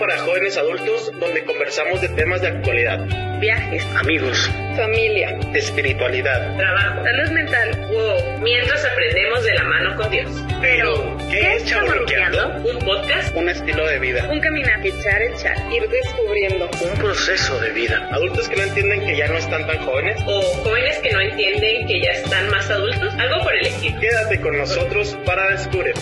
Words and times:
para 0.00 0.18
jóvenes 0.18 0.56
adultos 0.56 1.12
donde 1.20 1.44
conversamos 1.44 2.00
de 2.00 2.08
temas 2.08 2.40
de 2.40 2.48
actualidad, 2.48 2.98
Viajes, 3.38 3.86
amigos, 3.96 4.50
familia, 4.76 5.38
espiritualidad. 5.54 6.56
trabajo, 6.56 7.04
salud 7.04 7.30
mental. 7.32 7.86
wow, 7.90 8.38
mientras 8.40 8.84
aprendemos 8.84 9.44
de 9.44 9.54
la 9.54 9.64
mano 9.64 9.96
con 9.96 10.10
Dios. 10.10 10.30
Pero, 10.60 11.16
¿qué 11.30 11.54
es 11.56 11.64
chavorruqueando? 11.66 12.48
Un 12.70 12.78
podcast 12.80 13.34
Un 13.36 13.48
estilo 13.48 13.86
de 13.86 13.98
vida, 13.98 14.28
Un 14.30 14.40
caminar, 14.40 14.84
echar, 14.84 15.22
echar, 15.22 15.56
ir 15.72 15.88
descubriendo. 15.88 16.68
un 16.82 16.98
proceso 16.98 17.58
de 17.60 17.70
vida. 17.70 18.08
Adultos 18.10 18.48
que 18.48 18.56
no 18.56 18.62
entienden 18.62 19.06
que 19.06 19.16
ya 19.16 19.28
no 19.28 19.36
están 19.38 19.66
tan 19.66 19.78
jóvenes. 19.78 20.20
o 20.26 20.42
jóvenes 20.62 20.98
que 20.98 21.10
no 21.10 21.20
entienden 21.20 21.86
que 21.86 22.00
ya 22.02 22.10
están 22.10 22.50
más 22.50 22.68
adultos, 22.70 23.14
algo 23.18 23.42
por 23.44 23.54
el 23.54 23.66
estilo. 23.66 24.00
Quédate 24.00 24.40
con 24.40 24.56
nosotros 24.58 25.16
para 25.24 25.48
descubrir. 25.50 25.94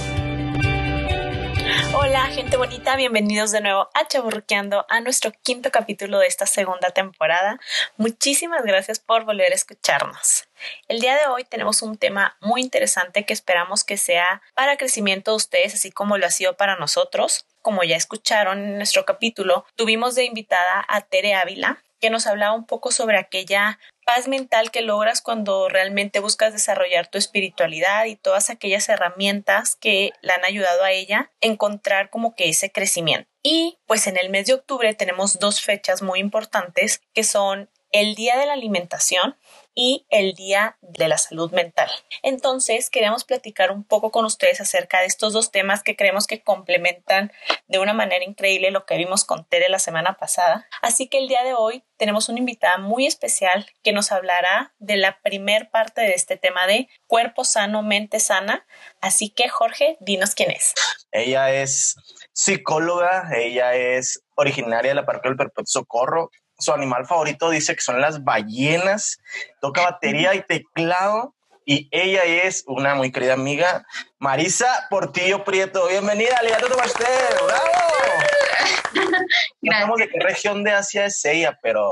Hola, 1.94 2.26
gente 2.26 2.56
bonita, 2.56 2.96
bienvenidos 2.96 3.52
de 3.52 3.60
nuevo 3.60 3.88
a 3.94 4.06
Chaburruqueando, 4.06 4.84
a 4.88 5.00
nuestro 5.00 5.32
quinto 5.42 5.70
capítulo 5.70 6.18
de 6.18 6.26
esta 6.26 6.44
segunda 6.44 6.90
temporada. 6.90 7.60
Muchísimas 7.96 8.64
gracias 8.64 8.98
por 8.98 9.24
volver 9.24 9.52
a 9.52 9.54
escucharnos. 9.54 10.48
El 10.88 11.00
día 11.00 11.14
de 11.14 11.26
hoy 11.28 11.44
tenemos 11.44 11.82
un 11.82 11.96
tema 11.96 12.36
muy 12.40 12.62
interesante 12.62 13.24
que 13.24 13.32
esperamos 13.32 13.84
que 13.84 13.96
sea 13.96 14.42
para 14.54 14.76
crecimiento 14.76 15.30
de 15.30 15.36
ustedes, 15.36 15.74
así 15.74 15.92
como 15.92 16.18
lo 16.18 16.26
ha 16.26 16.30
sido 16.30 16.56
para 16.56 16.76
nosotros. 16.76 17.46
Como 17.62 17.84
ya 17.84 17.96
escucharon 17.96 18.58
en 18.58 18.76
nuestro 18.76 19.04
capítulo, 19.04 19.64
tuvimos 19.76 20.14
de 20.14 20.24
invitada 20.24 20.84
a 20.88 21.02
Tere 21.02 21.34
Ávila, 21.34 21.82
que 22.00 22.10
nos 22.10 22.26
hablaba 22.26 22.54
un 22.54 22.66
poco 22.66 22.90
sobre 22.90 23.18
aquella 23.18 23.78
paz 24.08 24.26
mental 24.26 24.70
que 24.70 24.80
logras 24.80 25.20
cuando 25.20 25.68
realmente 25.68 26.20
buscas 26.20 26.54
desarrollar 26.54 27.08
tu 27.08 27.18
espiritualidad 27.18 28.06
y 28.06 28.16
todas 28.16 28.48
aquellas 28.48 28.88
herramientas 28.88 29.76
que 29.76 30.12
le 30.22 30.32
han 30.32 30.46
ayudado 30.46 30.82
a 30.82 30.92
ella 30.92 31.30
a 31.42 31.46
encontrar 31.46 32.08
como 32.08 32.34
que 32.34 32.48
ese 32.48 32.72
crecimiento. 32.72 33.28
Y 33.42 33.76
pues 33.86 34.06
en 34.06 34.16
el 34.16 34.30
mes 34.30 34.46
de 34.46 34.54
octubre 34.54 34.94
tenemos 34.94 35.38
dos 35.38 35.60
fechas 35.60 36.00
muy 36.00 36.20
importantes 36.20 37.02
que 37.12 37.22
son 37.22 37.68
el 37.92 38.14
Día 38.14 38.38
de 38.38 38.46
la 38.46 38.54
Alimentación 38.54 39.36
y 39.80 40.08
el 40.10 40.34
Día 40.34 40.76
de 40.82 41.06
la 41.06 41.18
Salud 41.18 41.52
Mental. 41.52 41.88
Entonces, 42.24 42.90
queremos 42.90 43.22
platicar 43.22 43.70
un 43.70 43.84
poco 43.84 44.10
con 44.10 44.24
ustedes 44.24 44.60
acerca 44.60 44.98
de 44.98 45.06
estos 45.06 45.32
dos 45.32 45.52
temas 45.52 45.84
que 45.84 45.94
creemos 45.94 46.26
que 46.26 46.42
complementan 46.42 47.30
de 47.68 47.78
una 47.78 47.92
manera 47.92 48.24
increíble 48.24 48.72
lo 48.72 48.86
que 48.86 48.96
vimos 48.96 49.24
con 49.24 49.44
Tere 49.44 49.68
la 49.68 49.78
semana 49.78 50.14
pasada. 50.14 50.66
Así 50.82 51.06
que 51.06 51.18
el 51.18 51.28
día 51.28 51.44
de 51.44 51.54
hoy 51.54 51.84
tenemos 51.96 52.28
una 52.28 52.40
invitada 52.40 52.78
muy 52.78 53.06
especial 53.06 53.66
que 53.84 53.92
nos 53.92 54.10
hablará 54.10 54.74
de 54.80 54.96
la 54.96 55.20
primer 55.20 55.70
parte 55.70 56.00
de 56.00 56.14
este 56.14 56.36
tema 56.36 56.66
de 56.66 56.88
cuerpo 57.06 57.44
sano, 57.44 57.84
mente 57.84 58.18
sana. 58.18 58.66
Así 59.00 59.30
que, 59.30 59.48
Jorge, 59.48 59.96
dinos 60.00 60.34
quién 60.34 60.50
es. 60.50 60.74
Ella 61.12 61.52
es 61.52 61.94
psicóloga, 62.32 63.30
ella 63.32 63.76
es 63.76 64.24
originaria 64.34 64.90
de 64.90 64.96
la 64.96 65.06
parroquia 65.06 65.30
del 65.30 65.38
Perpetuo 65.38 65.66
Socorro. 65.66 66.30
Su 66.58 66.72
animal 66.72 67.06
favorito 67.06 67.50
dice 67.50 67.74
que 67.76 67.80
son 67.80 68.00
las 68.00 68.24
ballenas, 68.24 69.18
toca 69.60 69.82
batería 69.82 70.34
y 70.34 70.42
teclado. 70.42 71.34
Y 71.64 71.88
ella 71.90 72.24
es 72.24 72.64
una 72.66 72.94
muy 72.94 73.12
querida 73.12 73.34
amiga, 73.34 73.86
Marisa 74.18 74.86
Portillo 74.88 75.44
Prieto. 75.44 75.86
Bienvenida, 75.86 76.36
Aliato 76.38 76.74
Pastel. 76.76 77.06
¡Bravo! 77.46 78.27
No 79.60 79.72
sabemos 79.72 79.98
de 79.98 80.08
qué 80.08 80.20
región 80.20 80.64
de 80.64 80.72
Asia 80.72 81.06
es 81.06 81.24
ella, 81.24 81.58
pero 81.62 81.90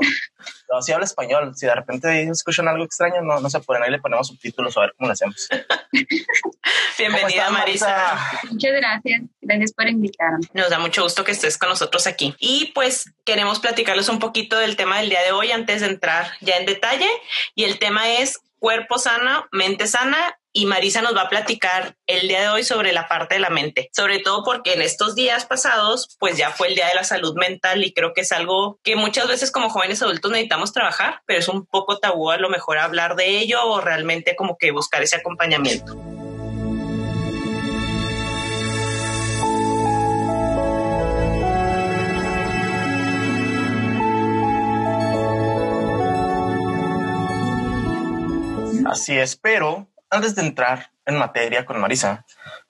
no, 0.71 0.81
sí 0.81 0.91
habla 0.91 1.05
español. 1.05 1.53
Si 1.55 1.65
de 1.65 1.75
repente 1.75 2.23
escuchan 2.23 2.67
algo 2.67 2.83
extraño, 2.83 3.21
no, 3.21 3.39
no 3.39 3.49
se 3.49 3.59
pueden. 3.59 3.83
Ahí 3.83 3.91
le 3.91 3.99
ponemos 3.99 4.27
subtítulos 4.27 4.77
a 4.77 4.81
ver 4.81 4.93
cómo 4.97 5.07
lo 5.07 5.13
hacemos. 5.13 5.47
Bienvenida, 6.97 7.19
¿Cómo 7.19 7.27
estás, 7.27 7.51
Marisa. 7.51 8.31
Muchas 8.51 8.71
gracias. 8.73 9.21
Gracias 9.41 9.73
por 9.73 9.87
invitarme. 9.87 10.47
Nos 10.53 10.69
da 10.69 10.79
mucho 10.79 11.03
gusto 11.03 11.23
que 11.23 11.31
estés 11.31 11.57
con 11.57 11.69
nosotros 11.69 12.07
aquí. 12.07 12.35
Y 12.39 12.71
pues 12.73 13.11
queremos 13.25 13.59
platicarles 13.59 14.09
un 14.09 14.19
poquito 14.19 14.57
del 14.57 14.75
tema 14.75 14.99
del 14.99 15.09
día 15.09 15.21
de 15.21 15.31
hoy 15.31 15.51
antes 15.51 15.81
de 15.81 15.87
entrar 15.87 16.31
ya 16.41 16.57
en 16.57 16.65
detalle. 16.65 17.09
Y 17.55 17.63
el 17.65 17.79
tema 17.79 18.09
es 18.09 18.39
cuerpo 18.59 18.97
sano, 18.97 19.47
mente 19.51 19.87
sana. 19.87 20.36
Y 20.57 20.65
Marisa 20.65 21.03
nos 21.03 21.15
va 21.15 21.21
a 21.21 21.29
platicar 21.29 21.95
el 22.07 22.27
día 22.27 22.41
de 22.41 22.49
hoy 22.49 22.63
sobre 22.63 22.91
la 22.91 23.07
parte 23.07 23.35
de 23.35 23.39
la 23.39 23.51
mente, 23.51 23.91
sobre 23.95 24.17
todo 24.17 24.43
porque 24.43 24.73
en 24.73 24.81
estos 24.81 25.13
días 25.13 25.45
pasados, 25.45 26.17
pues 26.19 26.35
ya 26.35 26.49
fue 26.49 26.69
el 26.69 26.73
día 26.73 26.87
de 26.87 26.95
la 26.95 27.03
salud 27.03 27.35
mental 27.35 27.83
y 27.83 27.93
creo 27.93 28.11
que 28.11 28.21
es 28.21 28.31
algo 28.31 28.79
que 28.81 28.95
muchas 28.95 29.27
veces 29.27 29.51
como 29.51 29.69
jóvenes 29.69 30.01
adultos 30.01 30.31
necesitamos 30.31 30.73
trabajar, 30.73 31.21
pero 31.27 31.37
es 31.37 31.47
un 31.47 31.67
poco 31.67 31.99
tabú 31.99 32.31
a 32.31 32.37
lo 32.37 32.49
mejor 32.49 32.79
hablar 32.79 33.15
de 33.15 33.37
ello 33.37 33.63
o 33.65 33.81
realmente 33.81 34.35
como 34.35 34.57
que 34.57 34.71
buscar 34.71 35.03
ese 35.03 35.17
acompañamiento. 35.17 35.95
Así 48.87 49.15
es, 49.19 49.35
pero 49.35 49.87
antes 50.09 50.35
de 50.35 50.41
entrar 50.41 50.91
en 51.05 51.17
materia 51.17 51.65
con 51.65 51.79
Marisa, 51.79 52.25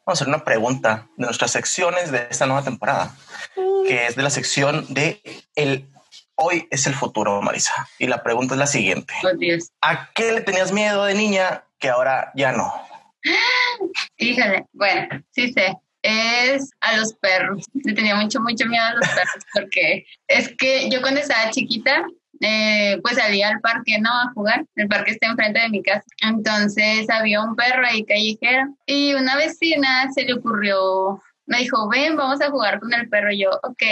vamos 0.05 0.07
a 0.07 0.11
hacer 0.13 0.27
una 0.27 0.43
pregunta 0.43 1.07
de 1.17 1.25
nuestras 1.25 1.51
secciones 1.51 2.11
de 2.11 2.27
esta 2.29 2.45
nueva 2.45 2.63
temporada, 2.63 3.15
que 3.87 4.07
es 4.07 4.15
de 4.15 4.23
la 4.23 4.29
sección 4.29 4.85
de 4.89 5.21
el 5.55 5.87
hoy 6.37 6.67
es 6.69 6.87
el 6.87 6.93
futuro, 6.93 7.41
Marisa. 7.41 7.89
Y 7.99 8.07
la 8.07 8.23
pregunta 8.23 8.53
es 8.53 8.59
la 8.59 8.67
siguiente. 8.67 9.13
¿A 9.81 10.11
qué 10.13 10.31
le 10.31 10.41
tenías 10.41 10.71
miedo 10.71 11.03
de 11.05 11.15
niña 11.15 11.63
que 11.79 11.89
ahora 11.89 12.31
ya 12.35 12.51
no? 12.51 12.71
Híjole. 14.17 14.65
Bueno, 14.71 15.23
sí 15.31 15.51
sé. 15.51 15.75
Es 16.03 16.69
a 16.79 16.95
los 16.95 17.13
perros. 17.15 17.65
Le 17.73 17.93
tenía 17.93 18.15
mucho, 18.15 18.39
mucho 18.39 18.65
miedo 18.67 18.85
a 18.85 18.93
los 18.93 19.07
perros 19.07 19.43
porque 19.53 20.05
es 20.27 20.55
que 20.57 20.89
yo 20.89 21.01
cuando 21.01 21.19
estaba 21.19 21.49
chiquita, 21.49 22.05
eh, 22.41 22.99
pues 23.01 23.15
salía 23.15 23.49
al 23.49 23.59
parque, 23.61 23.99
¿no? 23.99 24.09
A 24.09 24.31
jugar. 24.33 24.65
El 24.75 24.87
parque 24.87 25.11
está 25.11 25.27
enfrente 25.27 25.59
de 25.59 25.69
mi 25.69 25.81
casa. 25.81 26.03
Entonces 26.21 27.09
había 27.09 27.41
un 27.41 27.55
perro 27.55 27.85
ahí 27.85 28.03
callejero 28.05 28.75
y 28.85 29.13
una 29.13 29.35
vecina 29.35 30.09
se 30.13 30.23
le 30.23 30.33
ocurrió, 30.33 31.21
me 31.45 31.59
dijo, 31.59 31.87
ven, 31.89 32.15
vamos 32.15 32.41
a 32.41 32.49
jugar 32.49 32.79
con 32.79 32.93
el 32.93 33.09
perro. 33.09 33.31
Y 33.31 33.43
yo, 33.43 33.51
ok. 33.63 33.83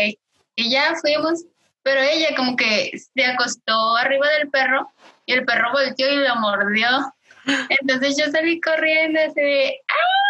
Y 0.55 0.69
ya 0.69 0.95
fuimos, 1.01 1.45
pero 1.83 2.01
ella 2.01 2.35
como 2.35 2.55
que 2.55 2.91
se 2.97 3.25
acostó 3.25 3.95
arriba 3.95 4.27
del 4.39 4.49
perro 4.49 4.89
y 5.25 5.33
el 5.33 5.45
perro 5.45 5.71
volteó 5.71 6.11
y 6.11 6.17
lo 6.17 6.35
mordió. 6.37 6.87
Entonces 7.69 8.17
yo 8.17 8.31
salí 8.31 8.59
corriendo 8.59 9.19
así 9.19 9.75
¡ah! 9.89 10.25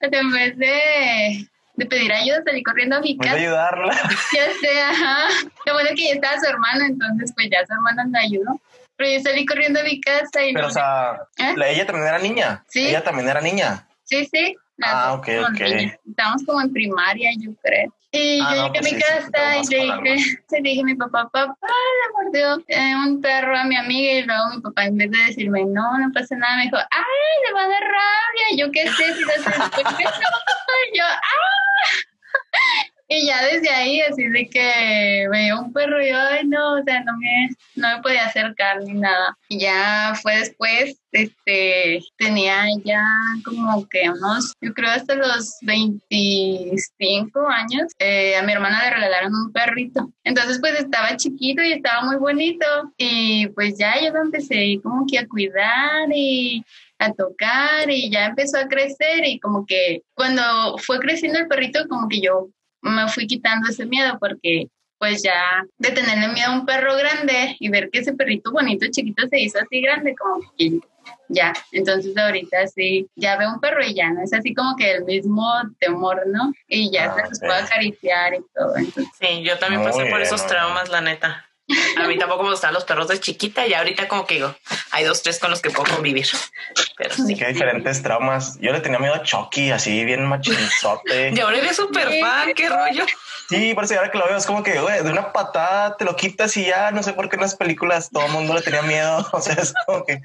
En 0.00 0.30
vez 0.30 0.56
de, 0.58 1.48
de 1.78 1.86
pedir 1.86 2.12
ayuda, 2.12 2.42
salí 2.44 2.62
corriendo 2.62 2.96
a 2.96 3.00
mi 3.00 3.14
Voy 3.14 3.28
a 3.28 3.30
casa. 3.30 3.40
ayudarla. 3.42 3.92
Ya 4.34 4.44
sé, 4.60 4.80
ajá. 4.82 5.28
Lo 5.64 5.72
bueno 5.74 5.90
que 5.94 6.08
ya 6.08 6.14
estaba 6.14 6.38
su 6.40 6.46
hermano, 6.46 6.84
entonces 6.84 7.32
pues 7.34 7.48
ya 7.50 7.64
su 7.66 7.72
hermano 7.72 8.02
me 8.10 8.18
ayudó. 8.18 8.60
Pero 8.96 9.10
yo 9.12 9.20
salí 9.20 9.46
corriendo 9.46 9.78
a 9.78 9.84
mi 9.84 10.00
casa 10.00 10.42
y 10.44 10.52
Pero, 10.52 10.62
no 10.66 10.68
o 10.68 10.72
sea, 10.72 11.20
¿Eh? 11.38 11.54
la- 11.56 11.68
ella 11.68 11.86
también 11.86 12.08
era 12.08 12.18
niña. 12.18 12.64
Sí. 12.68 12.88
Ella 12.88 13.04
también 13.04 13.28
era 13.28 13.40
niña. 13.40 13.86
Sí, 14.02 14.26
sí. 14.26 14.56
las 14.76 14.90
Ah, 14.92 15.12
ok, 15.14 15.28
ok. 15.50 15.60
niñas. 15.60 15.96
Estábamos 16.08 16.42
como 16.44 16.60
en 16.60 16.72
primaria, 16.72 17.30
yo 17.38 17.50
creo. 17.62 17.94
Y 18.10 18.40
Ah, 18.40 18.54
yo 18.54 18.62
no, 18.62 18.66
llegué 18.72 18.78
pues 18.80 18.80
a 18.80 18.94
mi 18.94 19.00
sí, 19.00 19.06
sí, 19.26 19.32
casa 19.32 19.56
y 19.58 19.66
le 19.66 20.12
dije, 20.12 20.44
le 20.50 20.60
dije 20.62 20.80
a 20.80 20.84
mi 20.84 20.94
papá, 20.94 21.28
papá, 21.28 21.56
le 21.66 22.12
mordió 22.24 22.64
eh, 22.68 22.94
un 22.96 23.20
perro 23.20 23.56
a 23.56 23.64
mi 23.64 23.76
amiga 23.76 24.12
y 24.12 24.22
luego 24.22 24.48
mi 24.54 24.60
papá 24.62 24.86
en 24.86 24.96
vez 24.96 25.10
de 25.10 25.18
decirme, 25.26 25.64
no, 25.66 25.98
no 25.98 26.10
pasa 26.14 26.34
nada, 26.36 26.56
me 26.56 26.62
dijo, 26.64 26.76
ay, 26.78 27.46
le 27.46 27.52
va 27.52 27.64
a 27.64 27.68
dar 27.68 27.82
rabia. 27.82 28.56
Yo 28.56 28.72
qué 28.72 28.88
sé 28.88 29.14
si 29.14 29.22
eso?". 29.22 29.50
Y 30.92 30.98
yo, 30.98 31.04
¡ah! 31.06 32.97
Y 33.10 33.26
ya 33.26 33.42
desde 33.42 33.70
ahí, 33.70 34.02
así 34.02 34.28
de 34.28 34.48
que 34.50 35.26
veía 35.30 35.58
un 35.58 35.72
perro 35.72 36.02
y 36.02 36.10
yo, 36.10 36.18
ay, 36.18 36.46
no, 36.46 36.74
o 36.74 36.82
sea, 36.84 37.02
no 37.04 37.16
me, 37.16 37.48
no 37.74 37.96
me 37.96 38.02
podía 38.02 38.26
acercar 38.26 38.82
ni 38.82 38.92
nada. 38.92 39.34
Y 39.48 39.60
ya 39.60 40.12
fue 40.20 40.36
después, 40.36 41.00
este, 41.12 42.00
tenía 42.18 42.66
ya 42.84 43.02
como 43.46 43.88
que 43.88 44.10
unos, 44.10 44.52
yo 44.60 44.74
creo 44.74 44.90
hasta 44.90 45.14
los 45.14 45.56
25 45.62 47.48
años, 47.48 47.92
eh, 47.98 48.36
a 48.36 48.42
mi 48.42 48.52
hermana 48.52 48.84
le 48.84 48.90
regalaron 48.90 49.34
un 49.34 49.52
perrito. 49.52 50.12
Entonces, 50.24 50.58
pues 50.60 50.78
estaba 50.78 51.16
chiquito 51.16 51.62
y 51.62 51.72
estaba 51.72 52.04
muy 52.04 52.16
bonito. 52.16 52.66
Y 52.98 53.46
pues 53.54 53.78
ya 53.78 53.94
yo 54.02 54.12
lo 54.12 54.20
empecé 54.20 54.78
como 54.82 55.06
que 55.10 55.18
a 55.18 55.26
cuidar 55.26 56.08
y 56.14 56.62
a 56.98 57.12
tocar 57.12 57.88
y 57.90 58.10
ya 58.10 58.26
empezó 58.26 58.58
a 58.58 58.68
crecer 58.68 59.24
y 59.24 59.38
como 59.40 59.64
que 59.64 60.02
cuando 60.14 60.76
fue 60.78 60.98
creciendo 60.98 61.38
el 61.38 61.48
perrito 61.48 61.86
como 61.88 62.08
que 62.08 62.20
yo 62.20 62.50
me 62.82 63.08
fui 63.08 63.26
quitando 63.26 63.68
ese 63.68 63.86
miedo 63.86 64.18
porque 64.18 64.68
pues 64.98 65.22
ya 65.22 65.64
de 65.78 65.90
tenerle 65.92 66.28
miedo 66.28 66.50
a 66.50 66.54
un 66.54 66.66
perro 66.66 66.96
grande 66.96 67.56
y 67.60 67.68
ver 67.68 67.88
que 67.90 68.00
ese 68.00 68.14
perrito 68.14 68.50
bonito 68.50 68.86
chiquito 68.90 69.26
se 69.28 69.38
hizo 69.40 69.58
así 69.60 69.80
grande 69.80 70.14
como 70.16 70.40
que 70.58 70.80
ya, 71.28 71.52
entonces 71.72 72.16
ahorita 72.16 72.66
sí, 72.66 73.06
ya 73.14 73.36
veo 73.36 73.50
un 73.52 73.60
perro 73.60 73.84
y 73.84 73.94
ya 73.94 74.10
no 74.10 74.22
es 74.22 74.32
así 74.32 74.54
como 74.54 74.76
que 74.76 74.90
el 74.92 75.04
mismo 75.04 75.46
temor, 75.78 76.22
¿no? 76.26 76.52
Y 76.66 76.90
ya 76.90 77.04
Ah, 77.12 77.14
se 77.14 77.28
los 77.28 77.38
ok. 77.38 77.46
puedo 77.46 77.64
acariciar 77.64 78.34
y 78.34 78.38
todo. 78.54 78.76
Entonces, 78.76 79.06
Sí, 79.20 79.42
yo 79.42 79.58
también 79.58 79.82
Muy 79.82 79.90
pasé 79.90 80.06
por 80.06 80.20
esos 80.20 80.46
traumas, 80.46 80.88
la 80.88 81.00
neta. 81.00 81.47
A 81.98 82.06
mí 82.06 82.18
tampoco 82.18 82.44
me 82.44 82.50
gustaban 82.50 82.74
los 82.74 82.84
perros 82.84 83.08
de 83.08 83.20
chiquita 83.20 83.66
y 83.66 83.74
ahorita 83.74 84.08
como 84.08 84.26
que 84.26 84.36
digo, 84.36 84.54
hay 84.90 85.04
dos, 85.04 85.22
tres 85.22 85.38
con 85.38 85.50
los 85.50 85.60
que 85.60 85.70
puedo 85.70 85.94
convivir. 85.94 86.26
Pero 86.96 87.14
sí. 87.14 87.34
Qué 87.36 87.48
diferentes 87.48 88.02
traumas. 88.02 88.58
Yo 88.60 88.72
le 88.72 88.80
tenía 88.80 88.98
miedo 88.98 89.14
a 89.14 89.22
Chucky, 89.22 89.70
así 89.70 90.04
bien 90.04 90.24
machinzote. 90.26 91.32
Y 91.34 91.40
ahora 91.40 91.58
eres 91.58 91.76
súper 91.76 92.08
fan, 92.20 92.54
qué 92.54 92.68
rollo. 92.68 93.04
Sí, 93.48 93.74
por 93.74 93.84
eso 93.84 93.94
ahora 93.94 94.10
que 94.10 94.18
lo 94.18 94.26
veo 94.26 94.36
es 94.36 94.46
como 94.46 94.62
que 94.62 94.78
güey, 94.78 95.02
de 95.02 95.10
una 95.10 95.32
patada 95.32 95.96
te 95.96 96.04
lo 96.04 96.16
quitas 96.16 96.56
y 96.56 96.66
ya 96.66 96.90
no 96.90 97.02
sé 97.02 97.12
por 97.12 97.28
qué 97.28 97.36
en 97.36 97.42
las 97.42 97.54
películas 97.54 98.10
todo 98.10 98.26
el 98.26 98.32
mundo 98.32 98.54
le 98.54 98.62
tenía 98.62 98.82
miedo. 98.82 99.26
O 99.32 99.40
sea, 99.40 99.54
es 99.54 99.72
como 99.86 100.04
que 100.04 100.20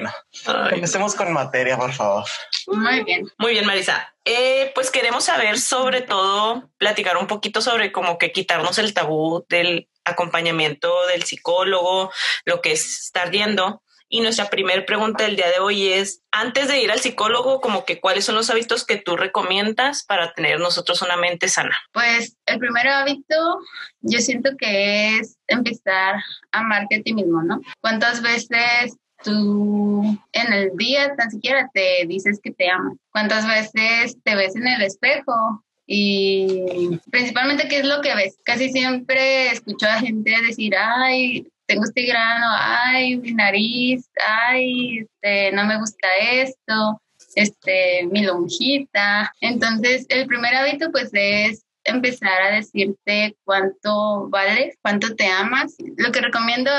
bueno, 0.00 0.14
Ay. 0.46 0.74
empecemos 0.74 1.14
con 1.14 1.32
materia, 1.32 1.76
por 1.76 1.92
favor. 1.92 2.24
Muy 2.66 3.04
bien. 3.04 3.30
Muy 3.38 3.52
bien, 3.52 3.66
Marisa. 3.66 4.14
Eh, 4.24 4.72
pues 4.74 4.90
queremos 4.90 5.24
saber 5.24 5.58
sobre 5.58 6.02
todo, 6.02 6.70
platicar 6.78 7.16
un 7.16 7.26
poquito 7.26 7.60
sobre 7.60 7.92
como 7.92 8.18
que 8.18 8.32
quitarnos 8.32 8.78
el 8.78 8.94
tabú 8.94 9.44
del 9.48 9.88
acompañamiento 10.04 10.92
del 11.06 11.24
psicólogo, 11.24 12.10
lo 12.44 12.60
que 12.60 12.72
es 12.72 13.00
estar 13.04 13.30
yendo. 13.30 13.82
Y 14.12 14.22
nuestra 14.22 14.50
primera 14.50 14.84
pregunta 14.84 15.22
del 15.22 15.36
día 15.36 15.48
de 15.48 15.60
hoy 15.60 15.86
es, 15.92 16.20
antes 16.32 16.66
de 16.66 16.80
ir 16.80 16.90
al 16.90 16.98
psicólogo, 16.98 17.60
como 17.60 17.84
que 17.84 18.00
cuáles 18.00 18.24
son 18.24 18.34
los 18.34 18.50
hábitos 18.50 18.84
que 18.84 18.96
tú 18.96 19.16
recomiendas 19.16 20.02
para 20.02 20.32
tener 20.32 20.58
nosotros 20.58 21.00
una 21.02 21.16
mente 21.16 21.46
sana. 21.46 21.78
Pues 21.92 22.36
el 22.46 22.58
primer 22.58 22.88
hábito 22.88 23.60
yo 24.00 24.18
siento 24.18 24.50
que 24.58 25.18
es 25.18 25.38
empezar 25.46 26.16
a 26.50 26.58
amarte 26.58 26.96
a 26.96 27.02
ti 27.02 27.14
mismo, 27.14 27.44
¿no? 27.44 27.60
¿Cuántas 27.80 28.20
veces 28.20 28.96
tú 29.22 30.18
en 30.32 30.52
el 30.52 30.70
día 30.76 31.14
tan 31.16 31.30
siquiera 31.30 31.70
te 31.72 32.06
dices 32.06 32.40
que 32.42 32.50
te 32.52 32.70
amas? 32.70 32.96
¿Cuántas 33.10 33.46
veces 33.46 34.16
te 34.22 34.34
ves 34.34 34.56
en 34.56 34.66
el 34.66 34.82
espejo? 34.82 35.64
Y 35.86 36.98
principalmente, 37.10 37.66
¿qué 37.68 37.80
es 37.80 37.84
lo 37.84 38.00
que 38.00 38.14
ves? 38.14 38.38
Casi 38.44 38.70
siempre 38.70 39.50
escucho 39.50 39.86
a 39.86 39.98
gente 39.98 40.30
decir, 40.46 40.72
ay, 40.76 41.48
tengo 41.66 41.84
este 41.84 42.02
grano, 42.02 42.46
ay, 42.48 43.16
mi 43.16 43.32
nariz, 43.32 44.08
ay, 44.26 45.00
este, 45.00 45.52
no 45.52 45.66
me 45.66 45.78
gusta 45.78 46.06
esto, 46.32 47.00
este, 47.34 48.06
mi 48.10 48.22
lonjita. 48.22 49.32
Entonces, 49.40 50.06
el 50.08 50.26
primer 50.26 50.54
hábito 50.54 50.90
pues 50.92 51.10
es 51.12 51.64
empezar 51.84 52.40
a 52.42 52.54
decirte 52.56 53.36
cuánto 53.44 54.28
vales, 54.28 54.76
cuánto 54.82 55.14
te 55.14 55.26
amas. 55.26 55.74
Lo 55.96 56.12
que 56.12 56.20
recomiendo 56.20 56.70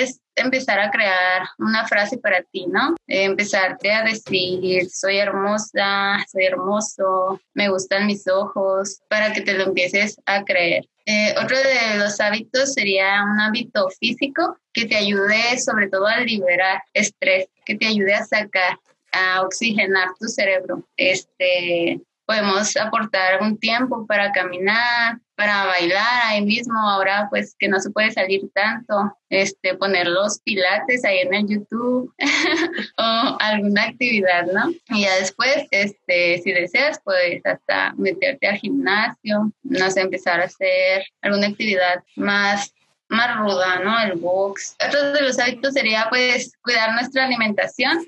es 0.00 0.21
empezar 0.36 0.80
a 0.80 0.90
crear 0.90 1.48
una 1.58 1.86
frase 1.86 2.18
para 2.18 2.42
ti, 2.42 2.66
¿no? 2.66 2.94
Empezarte 3.06 3.92
a 3.92 4.02
decir, 4.02 4.88
soy 4.90 5.18
hermosa, 5.18 6.24
soy 6.30 6.44
hermoso, 6.44 7.40
me 7.54 7.68
gustan 7.68 8.06
mis 8.06 8.26
ojos, 8.28 9.00
para 9.08 9.32
que 9.32 9.42
te 9.42 9.54
lo 9.54 9.64
empieces 9.64 10.16
a 10.26 10.44
creer. 10.44 10.86
Eh, 11.04 11.34
otro 11.42 11.56
de 11.56 11.98
los 11.98 12.20
hábitos 12.20 12.74
sería 12.74 13.24
un 13.24 13.40
hábito 13.40 13.88
físico 13.98 14.56
que 14.72 14.86
te 14.86 14.96
ayude 14.96 15.58
sobre 15.58 15.88
todo 15.88 16.06
a 16.06 16.20
liberar 16.20 16.82
estrés, 16.94 17.46
que 17.66 17.74
te 17.74 17.86
ayude 17.86 18.14
a 18.14 18.24
sacar, 18.24 18.78
a 19.12 19.42
oxigenar 19.42 20.10
tu 20.20 20.28
cerebro. 20.28 20.86
Este, 20.96 22.00
podemos 22.24 22.76
aportar 22.76 23.42
un 23.42 23.58
tiempo 23.58 24.06
para 24.06 24.30
caminar, 24.32 25.18
para 25.42 25.66
bailar 25.66 26.22
ahí 26.26 26.40
mismo, 26.40 26.78
ahora 26.78 27.26
pues 27.28 27.56
que 27.58 27.66
no 27.66 27.80
se 27.80 27.90
puede 27.90 28.12
salir 28.12 28.42
tanto, 28.54 29.16
este, 29.28 29.74
poner 29.74 30.06
los 30.06 30.38
pilates 30.38 31.04
ahí 31.04 31.18
en 31.18 31.34
el 31.34 31.48
YouTube 31.48 32.14
o 32.98 33.36
alguna 33.40 33.82
actividad, 33.82 34.46
¿no? 34.46 34.70
Y 34.90 35.02
ya 35.02 35.16
después, 35.16 35.66
este, 35.72 36.40
si 36.44 36.52
deseas, 36.52 37.00
puedes 37.02 37.44
hasta 37.44 37.92
meterte 37.94 38.46
al 38.46 38.58
gimnasio, 38.58 39.52
no 39.64 39.90
sé, 39.90 40.02
empezar 40.02 40.40
a 40.40 40.44
hacer 40.44 41.06
alguna 41.22 41.48
actividad 41.48 42.04
más 42.14 42.72
más 43.08 43.36
ruda, 43.36 43.80
¿no? 43.80 44.00
El 44.00 44.12
box. 44.12 44.74
Otro 44.86 45.12
de 45.12 45.22
los 45.22 45.38
hábitos 45.38 45.74
sería 45.74 46.06
pues 46.08 46.52
cuidar 46.62 46.94
nuestra 46.94 47.26
alimentación, 47.26 48.06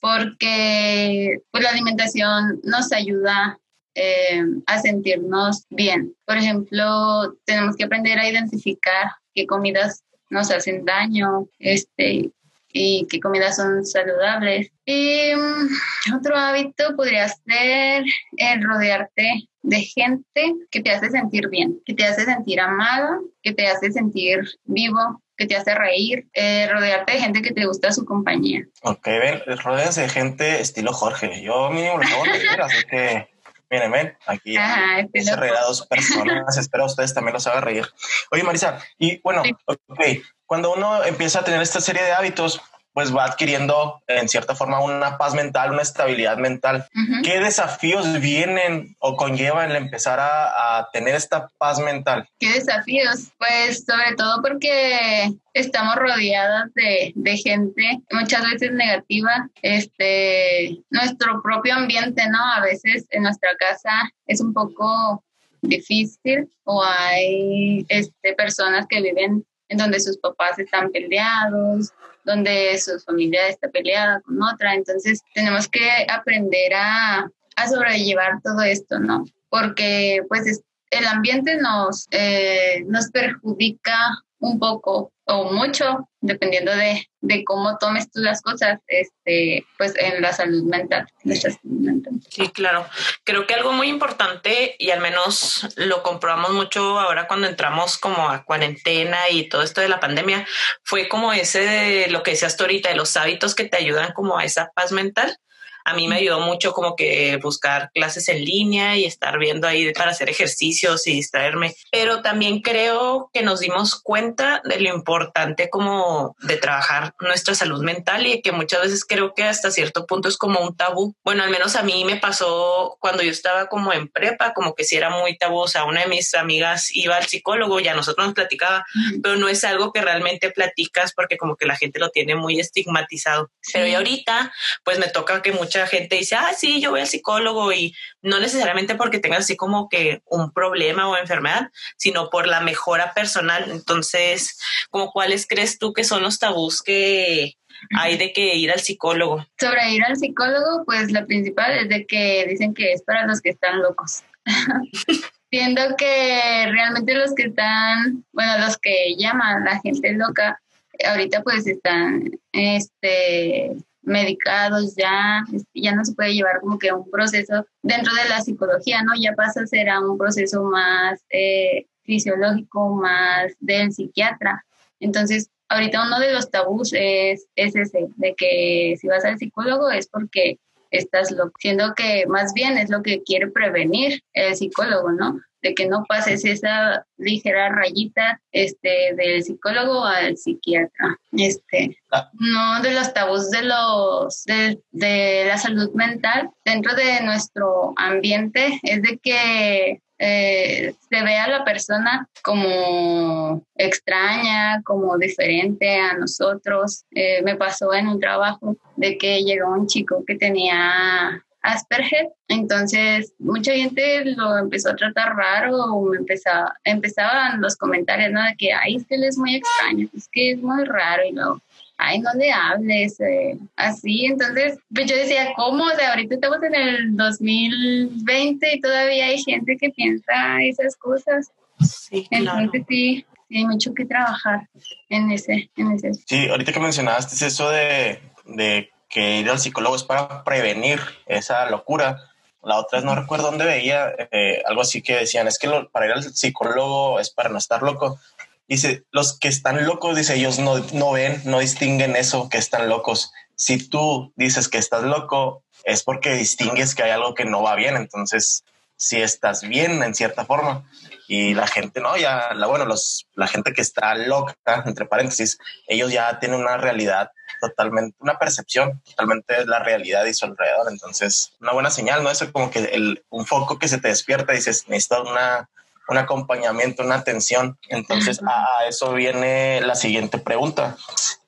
porque 0.00 1.38
pues, 1.50 1.62
la 1.62 1.70
alimentación 1.70 2.60
nos 2.64 2.92
ayuda 2.92 3.60
eh, 3.94 4.42
a 4.66 4.80
sentirnos 4.80 5.66
bien. 5.70 6.14
Por 6.24 6.36
ejemplo, 6.36 7.34
tenemos 7.44 7.76
que 7.76 7.84
aprender 7.84 8.18
a 8.18 8.28
identificar 8.28 9.12
qué 9.34 9.46
comidas 9.46 10.02
nos 10.30 10.50
hacen 10.50 10.84
daño 10.84 11.46
este, 11.58 12.30
y 12.72 13.06
qué 13.10 13.20
comidas 13.20 13.56
son 13.56 13.84
saludables. 13.84 14.70
Y 14.84 15.34
um, 15.34 15.68
otro 16.16 16.36
hábito 16.36 16.96
podría 16.96 17.28
ser 17.28 18.04
el 18.36 18.62
rodearte 18.62 19.48
de 19.62 19.80
gente 19.80 20.54
que 20.70 20.80
te 20.80 20.90
hace 20.90 21.10
sentir 21.10 21.48
bien, 21.48 21.80
que 21.84 21.94
te 21.94 22.04
hace 22.04 22.24
sentir 22.24 22.60
amado, 22.60 23.20
que 23.42 23.52
te 23.52 23.66
hace 23.66 23.92
sentir 23.92 24.40
vivo, 24.64 25.22
que 25.36 25.46
te 25.46 25.56
hace 25.56 25.74
reír, 25.74 26.26
eh, 26.32 26.68
rodearte 26.70 27.12
de 27.12 27.20
gente 27.20 27.42
que 27.42 27.52
te 27.52 27.66
gusta 27.66 27.92
su 27.92 28.04
compañía. 28.04 28.66
Ok, 28.82 29.06
ven, 29.06 29.40
rodéense 29.62 30.02
de 30.02 30.08
gente 30.08 30.60
estilo 30.60 30.92
Jorge. 30.92 31.42
Yo 31.42 31.70
mínimo 31.70 31.98
lo 31.98 32.04
hago 32.04 32.64
así 32.64 32.84
que 32.90 33.31
miren, 33.72 33.90
ven, 33.90 34.18
aquí 34.26 34.54
Ajá, 34.56 35.06
se 35.12 35.34
reirá 35.34 35.62
dos 35.62 35.86
personas. 35.86 36.56
Espero 36.58 36.84
a 36.84 36.86
ustedes 36.86 37.14
también 37.14 37.32
los 37.32 37.46
haga 37.46 37.62
reír. 37.62 37.88
Oye, 38.30 38.42
Marisa, 38.42 38.78
y 38.98 39.18
bueno, 39.22 39.42
Sí. 39.42 39.56
ok, 39.64 40.00
cuando 40.44 40.74
uno 40.74 41.02
empieza 41.04 41.40
a 41.40 41.44
tener 41.44 41.62
esta 41.62 41.80
serie 41.80 42.02
de 42.02 42.12
hábitos, 42.12 42.60
pues 42.92 43.14
va 43.14 43.24
adquiriendo 43.24 44.02
en 44.06 44.28
cierta 44.28 44.54
forma 44.54 44.80
una 44.80 45.16
paz 45.18 45.34
mental, 45.34 45.72
una 45.72 45.82
estabilidad 45.82 46.36
mental. 46.36 46.86
¿Qué 47.22 47.40
desafíos 47.40 48.20
vienen 48.20 48.96
o 48.98 49.16
conllevan 49.16 49.70
el 49.70 49.76
empezar 49.76 50.20
a, 50.20 50.78
a 50.78 50.90
tener 50.92 51.14
esta 51.14 51.48
paz 51.58 51.78
mental? 51.78 52.28
¿Qué 52.38 52.52
desafíos? 52.52 53.32
Pues 53.38 53.84
sobre 53.84 54.14
todo 54.16 54.42
porque 54.42 55.32
estamos 55.54 55.96
rodeadas 55.96 56.72
de, 56.74 57.12
de 57.14 57.36
gente 57.36 58.00
muchas 58.10 58.42
veces 58.50 58.72
negativa. 58.72 59.48
Este, 59.62 60.78
nuestro 60.90 61.42
propio 61.42 61.74
ambiente, 61.74 62.22
¿no? 62.28 62.44
A 62.52 62.60
veces 62.60 63.06
en 63.10 63.22
nuestra 63.22 63.50
casa 63.56 64.10
es 64.26 64.40
un 64.40 64.52
poco 64.52 65.24
difícil 65.62 66.50
o 66.64 66.82
hay 66.82 67.86
este, 67.88 68.34
personas 68.34 68.86
que 68.88 69.00
viven 69.00 69.44
en 69.68 69.78
donde 69.78 70.00
sus 70.00 70.18
papás 70.18 70.58
están 70.58 70.90
peleados, 70.90 71.92
donde 72.24 72.78
su 72.78 72.98
familia 73.00 73.48
está 73.48 73.68
peleada 73.68 74.20
con 74.20 74.42
otra. 74.42 74.74
Entonces 74.74 75.20
tenemos 75.34 75.68
que 75.68 75.88
aprender 76.08 76.72
a, 76.74 77.28
a 77.56 77.68
sobrellevar 77.68 78.40
todo 78.42 78.60
esto, 78.62 78.98
¿no? 78.98 79.24
Porque 79.48 80.22
pues 80.28 80.46
es- 80.46 80.62
el 80.90 81.06
ambiente 81.06 81.56
nos, 81.56 82.06
eh, 82.10 82.84
nos 82.86 83.10
perjudica 83.10 83.96
un 84.42 84.58
poco 84.58 85.12
o 85.24 85.52
mucho, 85.52 86.08
dependiendo 86.20 86.74
de, 86.74 87.08
de 87.20 87.44
cómo 87.44 87.78
tomes 87.78 88.10
tú 88.10 88.20
las 88.20 88.42
cosas, 88.42 88.80
este, 88.88 89.64
pues 89.78 89.94
en 89.96 90.20
la 90.20 90.32
salud 90.32 90.64
mental. 90.64 91.06
nuestra 91.22 91.52
salud 91.52 91.78
mental. 91.78 92.14
Sí, 92.28 92.48
claro. 92.48 92.84
Creo 93.24 93.46
que 93.46 93.54
algo 93.54 93.72
muy 93.72 93.88
importante 93.88 94.74
y 94.80 94.90
al 94.90 95.00
menos 95.00 95.68
lo 95.76 96.02
comprobamos 96.02 96.50
mucho 96.50 96.98
ahora 96.98 97.28
cuando 97.28 97.46
entramos 97.46 97.98
como 97.98 98.28
a 98.28 98.44
cuarentena 98.44 99.30
y 99.30 99.48
todo 99.48 99.62
esto 99.62 99.80
de 99.80 99.88
la 99.88 100.00
pandemia, 100.00 100.44
fue 100.82 101.08
como 101.08 101.32
ese 101.32 101.60
de 101.60 102.08
lo 102.08 102.24
que 102.24 102.32
decías 102.32 102.56
tú 102.56 102.64
ahorita, 102.64 102.88
de 102.88 102.96
los 102.96 103.16
hábitos 103.16 103.54
que 103.54 103.68
te 103.68 103.76
ayudan 103.76 104.12
como 104.12 104.38
a 104.38 104.44
esa 104.44 104.72
paz 104.74 104.90
mental. 104.90 105.36
A 105.84 105.94
mí 105.94 106.08
me 106.08 106.16
ayudó 106.16 106.40
mucho 106.40 106.72
como 106.72 106.96
que 106.96 107.38
buscar 107.42 107.90
clases 107.94 108.28
en 108.28 108.44
línea 108.44 108.96
y 108.96 109.04
estar 109.04 109.38
viendo 109.38 109.66
ahí 109.66 109.92
para 109.92 110.10
hacer 110.10 110.28
ejercicios 110.28 111.06
y 111.06 111.14
distraerme. 111.14 111.74
Pero 111.90 112.22
también 112.22 112.60
creo 112.60 113.30
que 113.32 113.42
nos 113.42 113.60
dimos 113.60 114.00
cuenta 114.00 114.62
de 114.64 114.80
lo 114.80 114.94
importante 114.94 115.70
como 115.70 116.36
de 116.40 116.56
trabajar 116.56 117.14
nuestra 117.20 117.54
salud 117.54 117.82
mental 117.82 118.26
y 118.26 118.42
que 118.42 118.52
muchas 118.52 118.82
veces 118.82 119.04
creo 119.04 119.34
que 119.34 119.44
hasta 119.44 119.70
cierto 119.70 120.06
punto 120.06 120.28
es 120.28 120.36
como 120.36 120.60
un 120.60 120.76
tabú. 120.76 121.14
Bueno, 121.24 121.42
al 121.42 121.50
menos 121.50 121.76
a 121.76 121.82
mí 121.82 122.04
me 122.04 122.16
pasó 122.16 122.96
cuando 123.00 123.22
yo 123.22 123.30
estaba 123.30 123.66
como 123.66 123.92
en 123.92 124.08
prepa, 124.08 124.52
como 124.52 124.74
que 124.74 124.84
sí 124.84 124.96
era 124.96 125.10
muy 125.10 125.36
tabú. 125.36 125.58
O 125.58 125.68
sea, 125.68 125.84
una 125.84 126.02
de 126.02 126.06
mis 126.06 126.34
amigas 126.34 126.94
iba 126.94 127.16
al 127.16 127.26
psicólogo 127.26 127.80
y 127.80 127.88
a 127.88 127.94
nosotros 127.94 128.26
nos 128.26 128.34
platicaba, 128.34 128.84
pero 129.22 129.36
no 129.36 129.48
es 129.48 129.64
algo 129.64 129.92
que 129.92 130.00
realmente 130.00 130.50
platicas 130.50 131.12
porque 131.12 131.36
como 131.36 131.56
que 131.56 131.66
la 131.66 131.76
gente 131.76 131.98
lo 131.98 132.10
tiene 132.10 132.34
muy 132.34 132.60
estigmatizado. 132.60 133.50
Pero 133.72 133.86
y 133.86 133.94
ahorita, 133.94 134.52
pues 134.84 134.98
me 134.98 135.08
toca 135.08 135.42
que 135.42 135.52
mucha 135.72 135.86
gente 135.86 136.16
dice, 136.16 136.34
ah, 136.34 136.52
sí, 136.56 136.80
yo 136.80 136.90
voy 136.90 137.00
al 137.00 137.06
psicólogo 137.06 137.72
y 137.72 137.94
no 138.20 138.40
necesariamente 138.40 138.94
porque 138.94 139.18
tengas 139.18 139.40
así 139.40 139.56
como 139.56 139.88
que 139.88 140.20
un 140.26 140.52
problema 140.52 141.08
o 141.08 141.16
enfermedad, 141.16 141.70
sino 141.96 142.28
por 142.28 142.46
la 142.46 142.60
mejora 142.60 143.14
personal. 143.14 143.70
Entonces, 143.70 144.58
como 144.90 145.10
cuáles 145.10 145.46
crees 145.46 145.78
tú 145.78 145.92
que 145.92 146.04
son 146.04 146.22
los 146.22 146.38
tabús 146.38 146.82
que 146.82 147.54
hay 147.96 148.18
de 148.18 148.32
que 148.32 148.54
ir 148.54 148.70
al 148.70 148.80
psicólogo? 148.80 149.46
Sobre 149.58 149.92
ir 149.92 150.04
al 150.04 150.16
psicólogo, 150.16 150.84
pues 150.84 151.10
la 151.10 151.24
principal 151.24 151.72
es 151.72 151.88
de 151.88 152.06
que 152.06 152.46
dicen 152.48 152.74
que 152.74 152.92
es 152.92 153.02
para 153.02 153.26
los 153.26 153.40
que 153.40 153.50
están 153.50 153.80
locos. 153.80 154.22
Siendo 155.50 155.96
que 155.96 156.66
realmente 156.70 157.14
los 157.14 157.34
que 157.34 157.44
están, 157.44 158.24
bueno, 158.32 158.58
los 158.58 158.76
que 158.78 159.14
llaman 159.16 159.64
la 159.64 159.80
gente 159.80 160.12
loca, 160.12 160.60
ahorita 161.04 161.42
pues 161.42 161.66
están 161.66 162.30
este, 162.52 163.72
medicados 164.02 164.94
ya, 164.96 165.44
ya 165.74 165.94
no 165.94 166.04
se 166.04 166.14
puede 166.14 166.34
llevar 166.34 166.60
como 166.60 166.78
que 166.78 166.92
un 166.92 167.08
proceso 167.10 167.66
dentro 167.82 168.12
de 168.14 168.28
la 168.28 168.40
psicología, 168.40 169.02
¿no? 169.02 169.12
Ya 169.18 169.32
pasa 169.34 169.62
a 169.62 169.66
ser 169.66 169.88
a 169.88 170.00
un 170.00 170.18
proceso 170.18 170.62
más 170.64 171.24
eh, 171.30 171.86
fisiológico, 172.02 172.94
más 172.94 173.52
del 173.60 173.92
psiquiatra. 173.92 174.64
Entonces, 175.00 175.50
ahorita 175.68 176.06
uno 176.06 176.18
de 176.20 176.32
los 176.32 176.50
tabús 176.50 176.92
es, 176.92 177.46
es 177.56 177.76
ese, 177.76 178.08
de 178.16 178.34
que 178.34 178.96
si 179.00 179.06
vas 179.08 179.24
al 179.24 179.38
psicólogo 179.38 179.90
es 179.90 180.08
porque 180.08 180.58
estás 180.90 181.30
loco, 181.30 181.52
siendo 181.58 181.94
que 181.94 182.26
más 182.26 182.52
bien 182.54 182.76
es 182.78 182.90
lo 182.90 183.02
que 183.02 183.22
quiere 183.22 183.50
prevenir 183.50 184.22
el 184.34 184.54
psicólogo, 184.54 185.12
¿no? 185.12 185.40
De 185.62 185.74
que 185.74 185.86
no 185.86 186.04
pases 186.08 186.44
esa 186.44 187.06
ligera 187.16 187.68
rayita 187.68 188.40
este, 188.50 189.14
del 189.16 189.42
psicólogo 189.42 190.04
al 190.04 190.36
psiquiatra. 190.36 191.16
Este, 191.32 191.96
Ah. 192.12 192.30
no 192.34 192.82
de 192.82 192.92
los 192.92 193.14
tabús 193.14 193.50
de 193.50 193.62
los 193.62 194.44
de, 194.44 194.78
de 194.90 195.44
la 195.46 195.56
salud 195.56 195.90
mental 195.94 196.50
dentro 196.62 196.94
de 196.94 197.22
nuestro 197.22 197.94
ambiente 197.96 198.78
es 198.82 199.00
de 199.00 199.18
que 199.18 200.02
eh, 200.18 200.94
se 201.10 201.22
ve 201.22 201.34
a 201.36 201.48
la 201.48 201.64
persona 201.64 202.28
como 202.44 203.64
extraña, 203.74 204.82
como 204.84 205.18
diferente 205.18 205.96
a 205.96 206.12
nosotros. 206.14 207.04
Eh, 207.10 207.42
me 207.42 207.56
pasó 207.56 207.92
en 207.94 208.06
un 208.06 208.20
trabajo 208.20 208.76
de 208.96 209.16
que 209.18 209.42
llegó 209.42 209.72
un 209.72 209.86
chico 209.86 210.22
que 210.24 210.36
tenía 210.36 211.42
Asperger, 211.62 212.28
entonces 212.48 213.32
mucha 213.38 213.72
gente 213.72 214.24
lo 214.24 214.58
empezó 214.58 214.90
a 214.90 214.96
tratar 214.96 215.36
raro 215.36 216.12
empezaba, 216.14 216.74
empezaban 216.84 217.60
los 217.60 217.76
comentarios, 217.76 218.32
¿no? 218.32 218.42
De 218.42 218.56
que, 218.56 218.72
ay, 218.72 218.96
es 218.96 219.06
que 219.06 219.14
él 219.14 219.24
es 219.24 219.38
muy 219.38 219.56
extraño, 219.56 220.08
es 220.16 220.28
que 220.32 220.52
es 220.52 220.62
muy 220.62 220.84
raro 220.84 221.24
y 221.24 221.32
luego, 221.32 221.60
ay, 221.98 222.18
no 222.18 222.30
le 222.34 222.52
hables, 222.52 223.20
eh, 223.20 223.56
así, 223.76 224.26
entonces, 224.26 224.78
pues 224.92 225.06
yo 225.08 225.16
decía, 225.16 225.52
¿cómo? 225.54 225.84
O 225.84 225.94
sea, 225.96 226.10
ahorita 226.10 226.34
estamos 226.34 226.62
en 226.64 226.74
el 226.74 227.16
2020 227.16 228.74
y 228.74 228.80
todavía 228.80 229.26
hay 229.26 229.42
gente 229.42 229.76
que 229.76 229.90
piensa 229.90 230.62
esas 230.62 230.96
cosas, 230.96 231.52
Sí, 231.80 232.26
claro. 232.28 232.58
entonces 232.58 232.84
sí, 232.88 233.26
sí 233.48 233.56
hay 233.56 233.66
mucho 233.66 233.94
que 233.94 234.04
trabajar 234.04 234.68
en 235.08 235.30
ese, 235.30 235.70
en 235.76 235.92
ese 235.92 236.12
Sí, 236.14 236.48
ahorita 236.48 236.72
que 236.72 236.80
mencionaste 236.80 237.34
es 237.36 237.42
eso 237.42 237.70
de, 237.70 238.20
de 238.46 238.90
que 239.12 239.40
ir 239.40 239.50
al 239.50 239.60
psicólogo 239.60 239.94
es 239.94 240.02
para 240.02 240.42
prevenir 240.42 241.00
esa 241.26 241.68
locura. 241.68 242.30
La 242.62 242.78
otra 242.78 242.98
vez 242.98 243.04
no 243.04 243.14
recuerdo 243.14 243.50
dónde 243.50 243.66
veía 243.66 244.10
eh, 244.30 244.62
algo 244.66 244.80
así 244.80 245.02
que 245.02 245.16
decían, 245.16 245.46
es 245.46 245.58
que 245.58 245.68
para 245.92 246.06
ir 246.06 246.12
al 246.12 246.22
psicólogo 246.34 247.20
es 247.20 247.28
para 247.30 247.50
no 247.50 247.58
estar 247.58 247.82
loco. 247.82 248.18
Dice, 248.66 249.04
los 249.10 249.38
que 249.38 249.48
están 249.48 249.84
locos, 249.84 250.16
dice, 250.16 250.36
ellos 250.36 250.58
no, 250.58 250.78
no 250.94 251.12
ven, 251.12 251.42
no 251.44 251.58
distinguen 251.58 252.16
eso, 252.16 252.48
que 252.48 252.56
están 252.56 252.88
locos. 252.88 253.32
Si 253.54 253.86
tú 253.86 254.32
dices 254.34 254.68
que 254.68 254.78
estás 254.78 255.02
loco, 255.02 255.62
es 255.84 256.02
porque 256.02 256.32
distingues 256.32 256.94
que 256.94 257.02
hay 257.02 257.10
algo 257.10 257.34
que 257.34 257.44
no 257.44 257.62
va 257.62 257.74
bien. 257.74 257.96
Entonces, 257.96 258.64
si 258.96 259.20
estás 259.20 259.62
bien 259.62 260.02
en 260.02 260.14
cierta 260.14 260.46
forma 260.46 260.84
y 261.28 261.54
la 261.54 261.66
gente 261.66 262.00
no, 262.00 262.16
ya, 262.16 262.52
la, 262.54 262.66
bueno, 262.66 262.84
los, 262.84 263.26
la 263.34 263.46
gente 263.46 263.72
que 263.72 263.80
está 263.80 264.14
loca, 264.14 264.54
entre 264.84 265.06
paréntesis, 265.06 265.58
ellos 265.86 266.12
ya 266.12 266.38
tienen 266.38 266.60
una 266.60 266.76
realidad 266.76 267.30
totalmente, 267.60 268.16
una 268.20 268.38
percepción 268.38 269.00
totalmente 269.04 269.54
de 269.54 269.66
la 269.66 269.78
realidad 269.78 270.24
y 270.24 270.34
su 270.34 270.44
alrededor. 270.44 270.90
Entonces, 270.90 271.52
una 271.60 271.72
buena 271.72 271.90
señal, 271.90 272.22
¿no? 272.22 272.30
Eso 272.30 272.50
como 272.52 272.70
que 272.70 272.80
el, 272.80 273.24
un 273.30 273.46
foco 273.46 273.78
que 273.78 273.88
se 273.88 273.98
te 273.98 274.08
despierta, 274.08 274.52
dices, 274.52 274.88
necesito 274.88 275.22
una, 275.22 275.68
un 276.08 276.18
acompañamiento, 276.18 277.02
una 277.02 277.16
atención. 277.16 277.78
Entonces, 277.88 278.40
a, 278.44 278.80
a 278.80 278.86
eso 278.88 279.12
viene 279.12 279.80
la 279.80 279.94
siguiente 279.94 280.38
pregunta. 280.38 280.96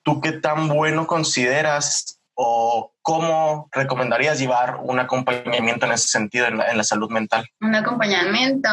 ¿Tú 0.03 0.21
qué 0.21 0.31
tan 0.31 0.67
bueno 0.67 1.05
consideras 1.05 2.19
o 2.35 2.93
cómo 3.01 3.69
recomendarías 3.71 4.39
llevar 4.39 4.77
un 4.81 4.99
acompañamiento 4.99 5.85
en 5.85 5.93
ese 5.93 6.07
sentido 6.07 6.47
en 6.47 6.57
la, 6.57 6.69
en 6.69 6.77
la 6.77 6.83
salud 6.83 7.09
mental? 7.09 7.45
un 7.61 7.75
acompañamiento, 7.75 8.69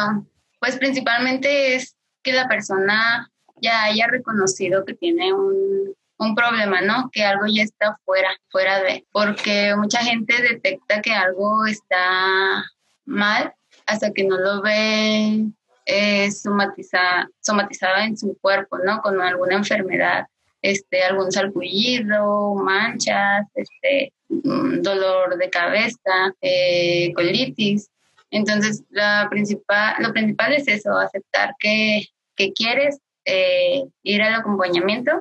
pues 0.63 0.77
principalmente 0.77 1.75
es 1.75 1.97
que 2.23 2.31
la 2.31 2.47
persona 2.47 3.29
ya 3.61 3.83
haya 3.83 4.07
reconocido 4.07 4.85
que 4.85 4.93
tiene 4.93 5.33
un, 5.33 5.93
un 6.17 6.35
problema, 6.35 6.79
¿no? 6.79 7.09
Que 7.11 7.25
algo 7.25 7.47
ya 7.47 7.63
está 7.63 7.99
fuera, 8.05 8.29
fuera 8.49 8.81
de, 8.81 9.05
porque 9.11 9.75
mucha 9.75 9.99
gente 9.99 10.41
detecta 10.41 11.01
que 11.01 11.11
algo 11.11 11.65
está 11.65 12.63
mal 13.03 13.53
hasta 13.85 14.11
que 14.13 14.23
no 14.23 14.37
lo 14.37 14.61
ve 14.61 15.47
eh, 15.85 16.31
somatiza- 16.31 17.27
somatizado 17.41 17.97
en 17.97 18.17
su 18.17 18.37
cuerpo, 18.39 18.77
¿no? 18.77 19.01
Con 19.01 19.19
alguna 19.21 19.55
enfermedad, 19.57 20.27
este, 20.61 21.03
algún 21.03 21.29
salpullido, 21.29 22.55
manchas, 22.55 23.47
este, 23.53 24.13
mm, 24.29 24.81
dolor 24.81 25.37
de 25.37 25.49
cabeza, 25.49 26.33
eh, 26.39 27.11
colitis. 27.13 27.89
Entonces, 28.33 28.83
la 28.89 29.27
principal, 29.29 29.95
lo 29.99 30.11
principal 30.11 30.53
es 30.53 30.67
eso, 30.67 30.97
aceptar 30.97 31.53
que, 31.59 32.07
que 32.35 32.51
quieres 32.51 32.97
eh, 33.25 33.83
ir 34.01 34.23
al 34.23 34.33
acompañamiento. 34.33 35.11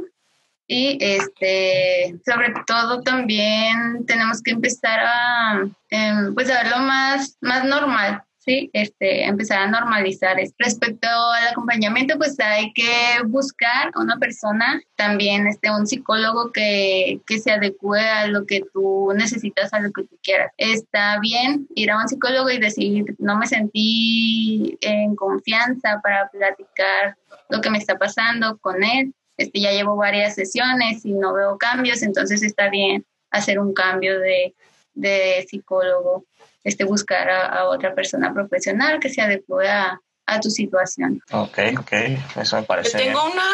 Y 0.67 0.97
este, 0.99 2.19
sobre 2.25 2.55
todo 2.67 3.03
también 3.03 4.07
tenemos 4.07 4.41
que 4.43 4.53
empezar 4.53 5.01
a, 5.01 5.63
em, 5.91 6.35
pues 6.35 6.51
a 6.51 6.63
verlo 6.63 6.79
más, 6.79 7.37
más 7.43 7.65
normal, 7.65 8.23
¿sí? 8.45 8.71
Este, 8.73 9.25
empezar 9.25 9.59
a 9.61 9.71
normalizar. 9.71 10.37
Respecto 10.59 11.09
al 11.09 11.49
acompañamiento, 11.49 12.17
pues 12.19 12.39
hay 12.41 12.73
que 12.73 13.23
buscar 13.27 13.93
una 13.97 14.19
persona, 14.19 14.81
también 14.97 15.47
este, 15.47 15.71
un 15.71 15.87
psicólogo 15.87 16.51
que, 16.53 17.21
que 17.27 17.39
se 17.39 17.53
adecue 17.53 18.01
a 18.01 18.27
lo 18.27 18.45
que 18.47 18.63
tú 18.73 19.13
necesitas, 19.15 19.73
a 19.73 19.81
lo 19.81 19.93
que 19.93 20.05
tú 20.05 20.19
quieras. 20.23 20.53
Está 20.57 21.21
bien 21.21 21.69
ir 21.75 21.91
a 21.91 21.99
un 21.99 22.09
psicólogo 22.09 22.51
y 22.51 22.59
decir, 22.59 23.05
no 23.19 23.39
me 23.39 23.47
sentí 23.47 24.77
en 24.81 25.15
confianza 25.15 26.01
para 26.03 26.29
platicar 26.31 27.17
lo 27.49 27.61
que 27.61 27.71
me 27.71 27.79
está 27.79 27.97
pasando 27.97 28.59
con 28.59 28.83
él. 28.83 29.15
Este, 29.37 29.61
ya 29.61 29.71
llevo 29.71 29.97
varias 29.97 30.35
sesiones 30.35 31.05
y 31.05 31.13
no 31.13 31.33
veo 31.33 31.59
cambios, 31.59 32.03
entonces 32.03 32.43
está 32.43 32.69
bien 32.69 33.07
hacer 33.31 33.59
un 33.59 33.73
cambio 33.73 34.21
de, 34.21 34.55
de 34.95 35.47
psicólogo 35.49 36.27
este, 36.65 36.85
buscar 36.85 37.29
a, 37.31 37.47
a, 37.47 37.65
otra 37.65 37.95
persona 37.95 38.33
profesional 38.33 39.01
que 39.01 39.09
se 39.09 39.21
adecue 39.21 39.69
a, 39.69 40.01
a, 40.27 40.41
tu 40.41 40.51
situación. 40.51 41.21
Ok, 41.31 41.59
ok, 41.79 41.93
eso 42.37 42.57
me 42.57 42.63
parece. 42.63 42.99
Yo 42.99 43.05
tengo 43.05 43.25
una, 43.25 43.47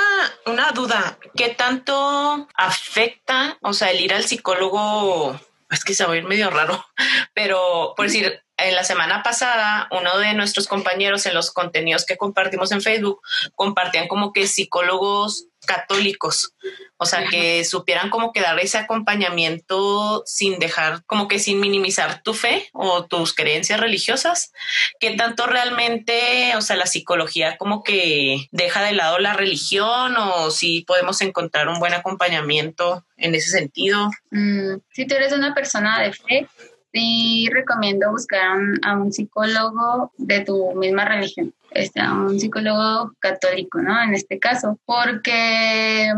una 0.47 0.73
duda. 0.73 1.19
¿Qué 1.37 1.51
tanto 1.51 2.49
afecta, 2.55 3.59
o 3.63 3.73
sea, 3.73 3.91
el 3.91 4.01
ir 4.01 4.13
al 4.13 4.25
psicólogo? 4.25 5.39
Es 5.71 5.85
que 5.85 5.95
se 5.95 6.05
va 6.05 6.15
a 6.15 6.17
ir 6.17 6.25
medio 6.25 6.51
raro, 6.51 6.85
pero 7.35 7.95
por 7.97 8.07
decir, 8.07 8.43
en 8.59 8.75
la 8.75 8.85
semana 8.85 9.23
pasada, 9.23 9.89
uno 9.93 10.19
de 10.19 10.35
nuestros 10.35 10.67
compañeros 10.67 11.27
en 11.27 11.35
los 11.35 11.53
contenidos 11.53 12.05
que 12.05 12.17
compartimos 12.17 12.73
en 12.73 12.83
Facebook 12.83 13.21
compartían 13.55 14.09
como 14.09 14.33
que 14.33 14.47
psicólogos 14.47 15.47
católicos, 15.67 16.55
o 16.97 17.05
sea, 17.05 17.27
que 17.27 17.65
supieran 17.65 18.11
como 18.11 18.33
que 18.33 18.41
dar 18.41 18.59
ese 18.59 18.79
acompañamiento 18.79 20.23
sin 20.25 20.59
dejar, 20.59 21.05
como 21.05 21.29
que 21.29 21.39
sin 21.39 21.61
minimizar 21.61 22.23
tu 22.23 22.33
fe 22.33 22.69
o 22.73 23.05
tus 23.05 23.35
creencias 23.35 23.79
religiosas, 23.79 24.53
que 24.99 25.17
tanto 25.17 25.47
realmente, 25.47 26.57
o 26.57 26.63
sea, 26.63 26.77
la 26.77 26.87
psicología 26.87 27.57
como 27.59 27.83
que 27.83 28.49
deja 28.51 28.83
de 28.83 28.93
lado 28.93 29.19
la 29.19 29.35
religión 29.35 30.17
o 30.17 30.51
si 30.51 30.83
podemos 30.83 31.21
encontrar 31.21 31.69
un 31.69 31.81
buen 31.81 31.95
acompañamiento 31.95 33.05
en 33.17 33.35
ese 33.35 33.51
sentido. 33.51 34.11
Mm, 34.31 34.77
si 34.93 35.07
tú 35.07 35.15
eres 35.15 35.33
una 35.33 35.55
persona 35.55 36.01
de 36.01 36.13
fe, 36.13 36.47
sí 36.93 37.49
recomiendo 37.53 38.11
buscar 38.11 38.41
a 38.41 38.55
un, 38.55 38.79
a 38.83 38.97
un 38.97 39.13
psicólogo 39.13 40.13
de 40.17 40.41
tu 40.41 40.75
misma 40.75 41.05
religión, 41.05 41.55
este, 41.71 42.01
a 42.01 42.13
un 42.13 42.39
psicólogo 42.39 43.13
católico, 43.19 43.81
¿no? 43.81 44.01
En 44.03 44.15
este 44.15 44.39
caso, 44.39 44.79
porque 44.85 46.13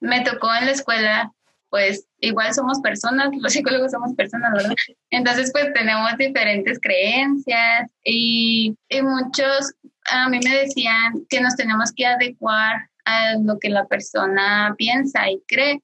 me 0.00 0.20
tocó 0.22 0.54
en 0.54 0.66
la 0.66 0.72
escuela, 0.72 1.32
pues 1.70 2.06
igual 2.20 2.54
somos 2.54 2.80
personas, 2.80 3.30
los 3.40 3.52
psicólogos 3.52 3.92
somos 3.92 4.14
personas, 4.14 4.52
¿verdad? 4.52 4.74
Entonces, 5.10 5.50
pues 5.52 5.72
tenemos 5.72 6.16
diferentes 6.18 6.78
creencias 6.80 7.90
y, 8.04 8.76
y 8.88 9.02
muchos 9.02 9.72
a 10.06 10.28
mí 10.28 10.40
me 10.44 10.56
decían 10.56 11.26
que 11.28 11.40
nos 11.40 11.56
tenemos 11.56 11.92
que 11.92 12.06
adecuar 12.06 12.88
a 13.04 13.34
lo 13.34 13.58
que 13.58 13.70
la 13.70 13.86
persona 13.86 14.74
piensa 14.76 15.28
y 15.30 15.40
cree. 15.46 15.82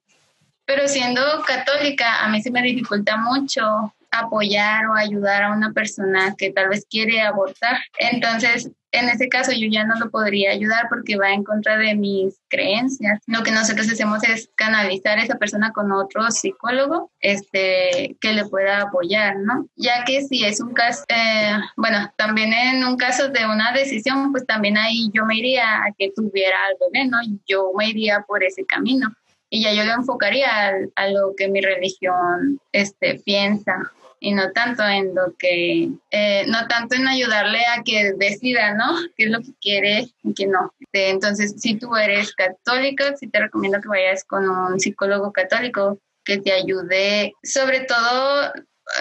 Pero 0.65 0.87
siendo 0.87 1.21
católica, 1.47 2.23
a 2.23 2.29
mí 2.29 2.41
se 2.41 2.51
me 2.51 2.61
dificulta 2.61 3.17
mucho 3.17 3.93
apoyar 4.11 4.87
o 4.87 4.95
ayudar 4.95 5.43
a 5.43 5.53
una 5.53 5.71
persona 5.71 6.35
que 6.37 6.51
tal 6.51 6.69
vez 6.69 6.85
quiere 6.89 7.21
abortar. 7.21 7.77
Entonces, 7.99 8.71
en 8.91 9.07
ese 9.09 9.29
caso 9.29 9.51
yo 9.51 9.67
ya 9.69 9.83
no 9.83 9.95
lo 9.99 10.09
podría 10.09 10.51
ayudar 10.51 10.87
porque 10.89 11.17
va 11.17 11.31
en 11.31 11.43
contra 11.43 11.77
de 11.77 11.95
mis 11.95 12.39
creencias. 12.49 13.19
Lo 13.27 13.43
que 13.43 13.51
nosotros 13.51 13.89
hacemos 13.89 14.23
es 14.23 14.49
canalizar 14.55 15.19
a 15.19 15.23
esa 15.23 15.37
persona 15.37 15.71
con 15.73 15.91
otro 15.91 16.29
psicólogo 16.31 17.11
este, 17.19 18.17
que 18.19 18.33
le 18.33 18.45
pueda 18.45 18.81
apoyar, 18.81 19.37
¿no? 19.37 19.67
Ya 19.75 20.03
que 20.05 20.23
si 20.23 20.43
es 20.43 20.59
un 20.59 20.73
caso, 20.73 21.03
eh, 21.09 21.57
bueno, 21.75 22.11
también 22.17 22.51
en 22.53 22.83
un 22.83 22.97
caso 22.97 23.29
de 23.29 23.45
una 23.45 23.71
decisión, 23.73 24.31
pues 24.31 24.45
también 24.45 24.77
ahí 24.77 25.09
yo 25.13 25.25
me 25.25 25.37
iría 25.37 25.65
a 25.65 25.93
que 25.97 26.11
tuviera 26.15 26.57
al 26.67 26.91
bebé, 26.91 27.07
¿no? 27.07 27.17
Yo 27.47 27.71
me 27.77 27.89
iría 27.89 28.25
por 28.27 28.43
ese 28.43 28.65
camino 28.65 29.13
y 29.49 29.63
ya 29.63 29.73
yo 29.73 29.83
lo 29.83 29.93
enfocaría 29.93 30.67
a, 30.67 30.73
a 30.95 31.07
lo 31.09 31.33
que 31.35 31.47
mi 31.47 31.61
religión 31.61 32.59
este, 32.71 33.19
piensa 33.19 33.91
y 34.19 34.33
no 34.33 34.51
tanto 34.51 34.83
en 34.83 35.15
lo 35.15 35.33
que, 35.37 35.89
eh, 36.11 36.45
no 36.47 36.67
tanto 36.67 36.95
en 36.95 37.07
ayudarle 37.07 37.59
a 37.65 37.83
que 37.83 38.13
decida, 38.13 38.73
¿no? 38.73 38.85
¿Qué 39.17 39.25
es 39.25 39.29
lo 39.29 39.39
que 39.39 39.53
quiere 39.61 40.07
y 40.23 40.33
qué 40.33 40.47
no? 40.47 40.73
Este, 40.79 41.09
entonces, 41.09 41.55
si 41.57 41.75
tú 41.75 41.95
eres 41.95 42.33
católico, 42.33 43.03
sí 43.19 43.27
te 43.27 43.39
recomiendo 43.39 43.79
que 43.81 43.87
vayas 43.87 44.23
con 44.23 44.49
un 44.49 44.79
psicólogo 44.79 45.31
católico 45.31 45.99
que 46.23 46.37
te 46.37 46.51
ayude, 46.51 47.33
sobre 47.43 47.81
todo 47.81 48.51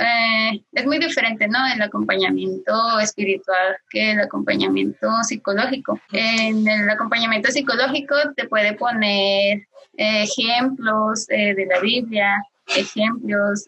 eh, 0.01 0.63
es 0.73 0.87
muy 0.87 0.99
diferente, 0.99 1.49
¿no? 1.49 1.59
El 1.75 1.83
acompañamiento 1.83 2.99
espiritual 3.01 3.77
que 3.91 4.13
el 4.13 4.21
acompañamiento 4.21 5.11
psicológico. 5.23 6.01
En 6.13 6.67
el 6.67 6.89
acompañamiento 6.89 7.51
psicológico 7.51 8.15
te 8.37 8.49
puede 8.49 8.75
poner 8.75 9.67
eh, 9.97 10.25
ejemplos 10.25 11.27
de 11.27 11.67
la 11.69 11.81
Biblia, 11.81 12.43
ejemplos 12.67 13.67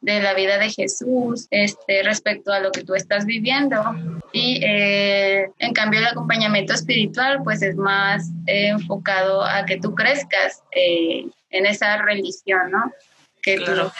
de 0.00 0.20
la 0.20 0.34
vida 0.34 0.58
de 0.58 0.70
Jesús 0.70 1.46
este, 1.50 2.02
respecto 2.02 2.52
a 2.52 2.60
lo 2.60 2.70
que 2.70 2.84
tú 2.84 2.94
estás 2.94 3.26
viviendo. 3.26 3.82
Y 4.32 4.60
eh, 4.64 5.50
en 5.58 5.72
cambio 5.72 6.00
el 6.00 6.06
acompañamiento 6.06 6.72
espiritual 6.72 7.40
pues 7.44 7.62
es 7.62 7.76
más 7.76 8.28
eh, 8.46 8.68
enfocado 8.68 9.44
a 9.44 9.64
que 9.66 9.78
tú 9.78 9.94
crezcas 9.94 10.62
eh, 10.72 11.26
en 11.50 11.66
esa 11.66 11.98
religión, 11.98 12.70
¿no? 12.70 12.92
Que 13.42 13.56
claro. 13.56 13.92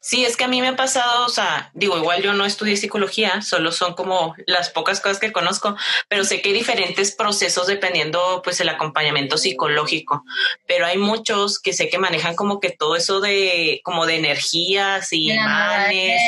Sí, 0.00 0.24
es 0.24 0.36
que 0.36 0.44
a 0.44 0.48
mí 0.48 0.60
me 0.60 0.68
ha 0.68 0.76
pasado, 0.76 1.26
o 1.26 1.28
sea, 1.28 1.70
digo, 1.74 1.96
igual 1.96 2.22
yo 2.22 2.32
no 2.32 2.44
estudié 2.44 2.76
psicología, 2.76 3.42
solo 3.42 3.72
son 3.72 3.94
como 3.94 4.34
las 4.46 4.70
pocas 4.70 5.00
cosas 5.00 5.18
que 5.18 5.32
conozco, 5.32 5.76
pero 6.08 6.24
sé 6.24 6.40
que 6.40 6.50
hay 6.50 6.54
diferentes 6.54 7.14
procesos 7.14 7.66
dependiendo 7.66 8.42
pues 8.42 8.60
el 8.60 8.68
acompañamiento 8.68 9.38
psicológico, 9.38 10.24
pero 10.66 10.86
hay 10.86 10.98
muchos 10.98 11.58
que 11.60 11.72
sé 11.72 11.88
que 11.88 11.98
manejan 11.98 12.34
como 12.34 12.60
que 12.60 12.70
todo 12.70 12.96
eso 12.96 13.20
de 13.20 13.80
como 13.84 14.06
de 14.06 14.16
energías 14.16 15.12
y 15.12 15.32
imanes, 15.32 16.20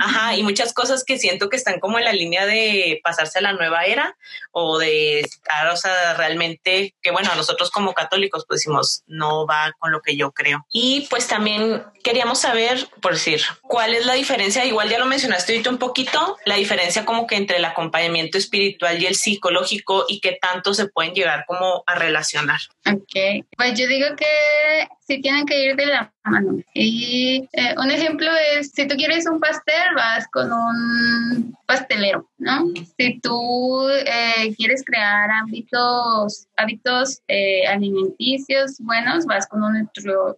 ajá, 0.00 0.36
y 0.36 0.42
muchas 0.42 0.72
cosas 0.72 1.04
que 1.04 1.18
siento 1.18 1.48
que 1.48 1.56
están 1.56 1.80
como 1.80 1.98
en 1.98 2.04
la 2.04 2.12
línea 2.12 2.46
de 2.46 3.00
pasarse 3.02 3.38
a 3.38 3.42
la 3.42 3.52
nueva 3.52 3.84
era 3.84 4.16
o 4.50 4.78
de 4.78 5.20
estar, 5.20 5.68
o 5.68 5.76
sea, 5.76 6.14
realmente 6.14 6.94
que 7.02 7.10
bueno, 7.10 7.34
nosotros 7.34 7.70
como 7.70 7.94
católicos 7.94 8.44
pues 8.46 8.60
decimos, 8.60 9.02
no 9.06 9.46
va 9.46 9.72
con 9.78 9.92
lo 9.92 10.02
que 10.02 10.16
yo 10.16 10.32
creo. 10.32 10.66
Y 10.70 11.06
pues 11.10 11.26
también 11.26 11.71
queríamos 12.02 12.40
saber, 12.40 12.88
por 13.00 13.12
decir, 13.12 13.42
cuál 13.62 13.94
es 13.94 14.06
la 14.06 14.14
diferencia, 14.14 14.64
igual 14.64 14.88
ya 14.88 14.98
lo 14.98 15.06
mencionaste 15.06 15.52
ahorita 15.52 15.70
un 15.70 15.78
poquito, 15.78 16.36
la 16.44 16.56
diferencia 16.56 17.04
como 17.04 17.26
que 17.26 17.36
entre 17.36 17.58
el 17.58 17.64
acompañamiento 17.64 18.38
espiritual 18.38 19.00
y 19.00 19.06
el 19.06 19.14
psicológico 19.14 20.04
y 20.08 20.20
qué 20.20 20.38
tanto 20.40 20.74
se 20.74 20.88
pueden 20.88 21.14
llegar 21.14 21.44
como 21.46 21.84
a 21.86 21.94
relacionar. 21.94 22.60
Ok, 22.86 23.44
pues 23.56 23.78
yo 23.78 23.86
digo 23.86 24.08
que 24.16 24.88
sí 25.06 25.20
tienen 25.20 25.46
que 25.46 25.64
ir 25.64 25.76
de 25.76 25.86
la 25.86 26.12
mano. 26.24 26.58
Y 26.74 27.48
eh, 27.52 27.74
un 27.76 27.90
ejemplo 27.90 28.28
es, 28.56 28.70
si 28.70 28.86
tú 28.86 28.96
quieres 28.96 29.26
un 29.26 29.40
pastel, 29.40 29.94
vas 29.96 30.26
con 30.28 30.52
un 30.52 31.56
pastelero, 31.66 32.28
¿no? 32.38 32.68
Si 32.96 33.20
tú 33.20 33.88
eh, 33.88 34.54
quieres 34.56 34.84
crear 34.84 35.30
hábitos, 35.30 36.46
hábitos 36.56 37.20
eh, 37.28 37.66
alimenticios 37.66 38.78
buenos, 38.78 39.26
vas 39.26 39.46
con 39.46 39.62
un, 39.62 39.90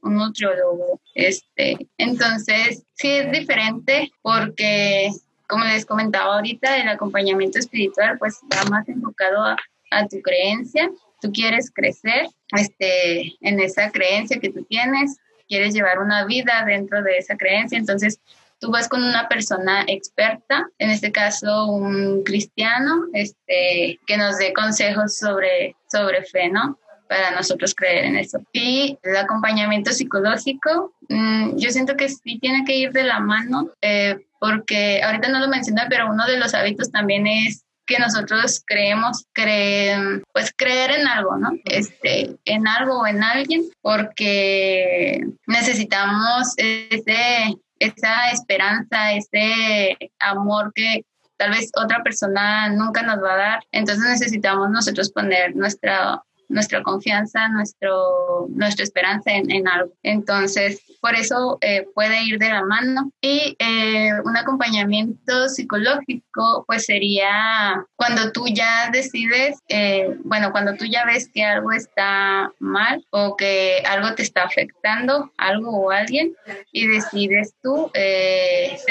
un 0.02 0.14
nutriólogo. 0.14 1.00
Este, 1.14 1.88
entonces, 1.99 2.85
sí 2.94 3.09
es 3.09 3.33
diferente 3.33 4.11
porque, 4.23 5.11
como 5.49 5.64
les 5.64 5.85
comentaba 5.85 6.37
ahorita, 6.37 6.78
el 6.78 6.88
acompañamiento 6.88 7.59
espiritual 7.59 8.18
pues 8.18 8.40
va 8.52 8.64
más 8.71 8.88
enfocado 8.88 9.44
a, 9.44 9.56
a 9.90 10.09
tu 10.09 10.21
creencia 10.23 10.90
tú 11.25 11.33
quieres 11.33 11.71
crecer 11.75 12.29
este, 12.55 13.33
en 13.41 13.59
esa 13.59 13.91
creencia 13.91 14.39
que 14.39 14.51
tú 14.51 14.63
tienes, 14.65 15.17
quieres 15.49 15.73
llevar 15.73 15.99
una 15.99 16.27
vida 16.27 16.63
dentro 16.67 17.03
de 17.03 17.17
esa 17.17 17.35
creencia, 17.39 17.79
entonces 17.79 18.21
tú 18.59 18.71
vas 18.71 18.91
con 18.91 19.03
una 19.03 19.27
persona 19.27 19.85
experta, 19.87 20.69
en 20.79 20.91
este 20.91 21.13
caso 21.13 21.65
un 21.65 22.25
cristiano, 22.25 23.07
este, 23.15 23.99
que 24.07 24.17
nos 24.19 24.37
dé 24.37 24.53
consejos 24.53 25.17
sobre, 25.17 25.75
sobre 25.91 26.25
fe, 26.25 26.51
¿no? 26.51 26.79
Para 27.09 27.31
nosotros 27.31 27.75
creer 27.75 28.05
en 28.05 28.17
eso. 28.17 28.43
Y 28.53 28.99
el 29.03 29.17
acompañamiento 29.17 29.93
psicológico, 29.93 30.93
mm, 31.09 31.57
yo 31.57 31.71
siento 31.71 31.97
que 31.97 32.11
sí 32.11 32.39
tiene 32.39 32.67
que 32.67 32.77
ir 32.77 32.93
de 32.93 33.05
la 33.05 33.19
mano, 33.19 33.71
eh, 33.81 34.19
porque 34.39 35.03
ahorita 35.03 35.29
no 35.29 35.39
lo 35.39 35.49
mencioné, 35.49 35.85
pero 35.89 36.11
uno 36.11 36.27
de 36.27 36.37
los 36.37 36.53
hábitos 36.53 36.91
también 36.91 37.27
es 37.27 37.65
que 37.87 37.99
nosotros 37.99 38.62
creemos, 38.66 39.27
creen, 39.33 40.23
pues 40.33 40.53
creer 40.57 40.92
en 40.92 41.07
algo, 41.07 41.37
¿no? 41.37 41.51
Este, 41.64 42.37
en 42.44 42.66
algo 42.66 43.01
o 43.01 43.07
en 43.07 43.23
alguien, 43.23 43.64
porque 43.83 45.25
necesitamos 45.47 46.55
ese, 46.57 47.57
esa 47.79 48.31
esperanza, 48.31 49.12
ese 49.12 49.97
amor 50.18 50.73
que 50.75 51.05
tal 51.37 51.51
vez 51.51 51.70
otra 51.77 52.03
persona 52.03 52.68
nunca 52.70 53.03
nos 53.03 53.23
va 53.23 53.35
a 53.35 53.37
dar. 53.37 53.61
Entonces 53.73 54.05
necesitamos 54.05 54.70
nosotros 54.70 55.11
poner 55.12 55.55
nuestra 55.57 56.23
nuestra 56.48 56.83
confianza, 56.83 57.48
nuestro, 57.48 58.46
nuestra 58.50 58.85
esperanza 58.85 59.33
en, 59.33 59.68
algo. 59.68 59.92
Entonces, 60.02 60.80
por 61.00 61.14
eso 61.14 61.59
eh, 61.61 61.87
puede 61.94 62.24
ir 62.24 62.38
de 62.38 62.48
la 62.48 62.64
mano. 62.64 63.11
Y 63.20 63.57
eh, 63.59 64.11
un 64.24 64.37
acompañamiento 64.37 65.48
psicológico, 65.48 66.64
pues 66.66 66.87
sería 66.87 67.85
cuando 67.96 68.33
tú 68.33 68.46
ya 68.46 68.90
decides, 68.90 69.59
eh, 69.68 70.16
bueno, 70.24 70.52
cuando 70.52 70.74
tú 70.74 70.85
ya 70.85 71.04
ves 71.04 71.28
que 71.33 71.44
algo 71.44 71.72
está 71.72 72.52
mal 72.59 73.04
o 73.11 73.37
que 73.37 73.83
algo 73.88 74.14
te 74.14 74.22
está 74.22 74.44
afectando, 74.44 75.33
algo 75.37 75.70
o 75.70 75.90
alguien, 75.90 76.35
y 76.72 76.87
decides 76.87 77.54
tú 77.62 77.90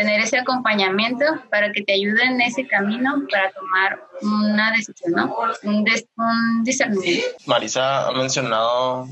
tener 0.03 0.19
ese 0.19 0.37
acompañamiento 0.37 1.25
para 1.49 1.71
que 1.71 1.81
te 1.81 1.93
ayude 1.93 2.23
en 2.23 2.41
ese 2.41 2.67
camino 2.67 3.23
para 3.31 3.51
tomar 3.51 3.99
una 4.21 4.71
decisión, 4.71 5.13
¿no? 5.13 5.35
Un, 5.63 5.85
un 6.17 6.63
discernimiento. 6.63 7.27
Marisa 7.45 8.07
ha 8.07 8.11
mencionado 8.11 9.07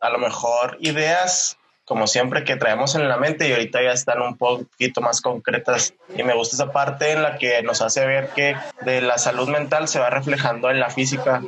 a 0.00 0.10
lo 0.10 0.18
mejor 0.18 0.76
ideas 0.80 1.56
como 1.86 2.06
siempre 2.06 2.44
que 2.44 2.56
traemos 2.56 2.94
en 2.94 3.08
la 3.08 3.16
mente 3.18 3.48
y 3.48 3.52
ahorita 3.52 3.82
ya 3.82 3.92
están 3.92 4.20
un 4.22 4.36
poquito 4.36 5.00
más 5.00 5.20
concretas 5.20 5.94
y 6.16 6.22
me 6.22 6.34
gusta 6.34 6.56
esa 6.56 6.72
parte 6.72 7.12
en 7.12 7.22
la 7.22 7.36
que 7.36 7.62
nos 7.62 7.82
hace 7.82 8.06
ver 8.06 8.30
que 8.30 8.56
de 8.82 9.02
la 9.02 9.18
salud 9.18 9.48
mental 9.48 9.88
se 9.88 9.98
va 9.98 10.08
reflejando 10.08 10.70
en 10.70 10.80
la 10.80 10.88
física 10.88 11.42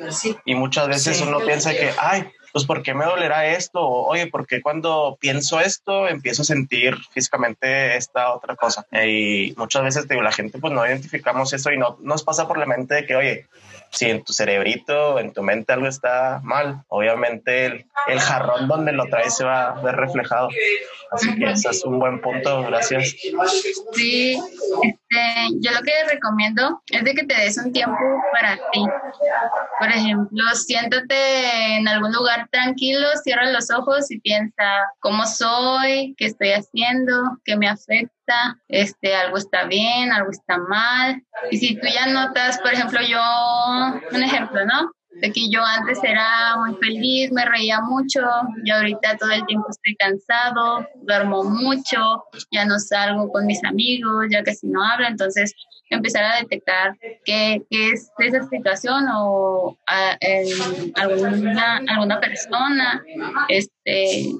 y 0.44 0.54
muchas 0.54 0.88
veces 0.88 1.22
uno 1.22 1.40
piensa 1.40 1.72
que 1.72 1.90
ay 1.98 2.30
pues 2.56 2.64
¿por 2.64 2.82
qué 2.82 2.94
me 2.94 3.04
dolerá 3.04 3.48
esto? 3.48 3.82
O, 3.82 4.06
Oye, 4.06 4.28
¿por 4.28 4.46
qué 4.46 4.62
cuando 4.62 5.18
pienso 5.20 5.60
esto 5.60 6.08
empiezo 6.08 6.40
a 6.40 6.46
sentir 6.46 6.96
físicamente 7.12 7.98
esta 7.98 8.32
otra 8.32 8.56
cosa? 8.56 8.86
Y 8.92 9.52
muchas 9.58 9.82
veces 9.82 10.08
digo, 10.08 10.22
la 10.22 10.32
gente 10.32 10.58
pues 10.58 10.72
no 10.72 10.86
identificamos 10.86 11.52
eso 11.52 11.70
y 11.70 11.76
no 11.76 11.98
nos 12.00 12.22
pasa 12.22 12.48
por 12.48 12.56
la 12.56 12.64
mente 12.64 12.94
de 12.94 13.04
que, 13.04 13.14
oye, 13.14 13.46
si 13.90 14.06
en 14.06 14.24
tu 14.24 14.32
cerebrito, 14.32 15.18
en 15.18 15.34
tu 15.34 15.42
mente 15.42 15.74
algo 15.74 15.86
está 15.86 16.40
mal, 16.42 16.82
obviamente 16.88 17.66
el, 17.66 17.84
el 18.06 18.20
jarrón 18.20 18.68
donde 18.68 18.92
lo 18.92 19.04
traes 19.04 19.36
se 19.36 19.44
va 19.44 19.72
a 19.72 19.82
ver 19.82 19.94
reflejado. 19.94 20.48
Así 21.10 21.36
que 21.36 21.50
ese 21.50 21.68
es 21.68 21.84
un 21.84 21.98
buen 21.98 22.22
punto, 22.22 22.62
gracias. 22.62 23.16
Sí, 23.92 24.40
yo 25.60 25.70
lo 25.72 25.82
que 25.82 25.92
recomiendo 26.10 26.82
es 26.90 27.04
de 27.04 27.14
que 27.14 27.24
te 27.24 27.34
des 27.34 27.58
un 27.58 27.72
tiempo 27.72 27.96
para 28.32 28.56
ti. 28.72 28.84
Por 29.78 29.88
ejemplo, 29.88 30.42
siéntate 30.54 31.76
en 31.76 31.88
algún 31.88 32.12
lugar 32.12 32.48
tranquilo, 32.50 33.08
cierra 33.22 33.50
los 33.50 33.70
ojos 33.70 34.10
y 34.10 34.20
piensa 34.20 34.64
cómo 35.00 35.26
soy, 35.26 36.14
qué 36.16 36.26
estoy 36.26 36.52
haciendo, 36.52 37.38
qué 37.44 37.56
me 37.56 37.68
afecta, 37.68 38.58
este, 38.68 39.14
algo 39.14 39.36
está 39.36 39.64
bien, 39.64 40.12
algo 40.12 40.30
está 40.30 40.58
mal. 40.58 41.22
Y 41.50 41.58
si 41.58 41.76
tú 41.76 41.86
ya 41.86 42.06
notas, 42.06 42.58
por 42.58 42.72
ejemplo, 42.72 43.00
yo, 43.02 43.20
un 44.12 44.22
ejemplo, 44.22 44.64
¿no? 44.64 44.92
De 45.20 45.32
que 45.32 45.50
yo 45.50 45.62
antes 45.64 45.98
era 46.02 46.56
muy 46.58 46.74
feliz, 46.76 47.32
me 47.32 47.44
reía 47.44 47.80
mucho, 47.80 48.20
y 48.64 48.70
ahorita 48.70 49.16
todo 49.16 49.30
el 49.30 49.44
tiempo 49.46 49.66
estoy 49.70 49.96
cansado, 49.96 50.86
duermo 51.02 51.44
mucho, 51.44 52.24
ya 52.50 52.64
no 52.64 52.78
salgo 52.78 53.30
con 53.30 53.46
mis 53.46 53.62
amigos, 53.64 54.26
ya 54.30 54.42
casi 54.42 54.66
no 54.68 54.84
hablo, 54.84 55.06
entonces 55.06 55.54
empezar 55.90 56.24
a 56.24 56.38
detectar 56.38 56.96
qué, 57.24 57.62
qué 57.70 57.90
es 57.90 58.10
esa 58.18 58.42
situación 58.48 59.06
o 59.14 59.78
alguna, 60.94 61.82
alguna 61.88 62.20
persona, 62.20 63.04
este, 63.48 64.32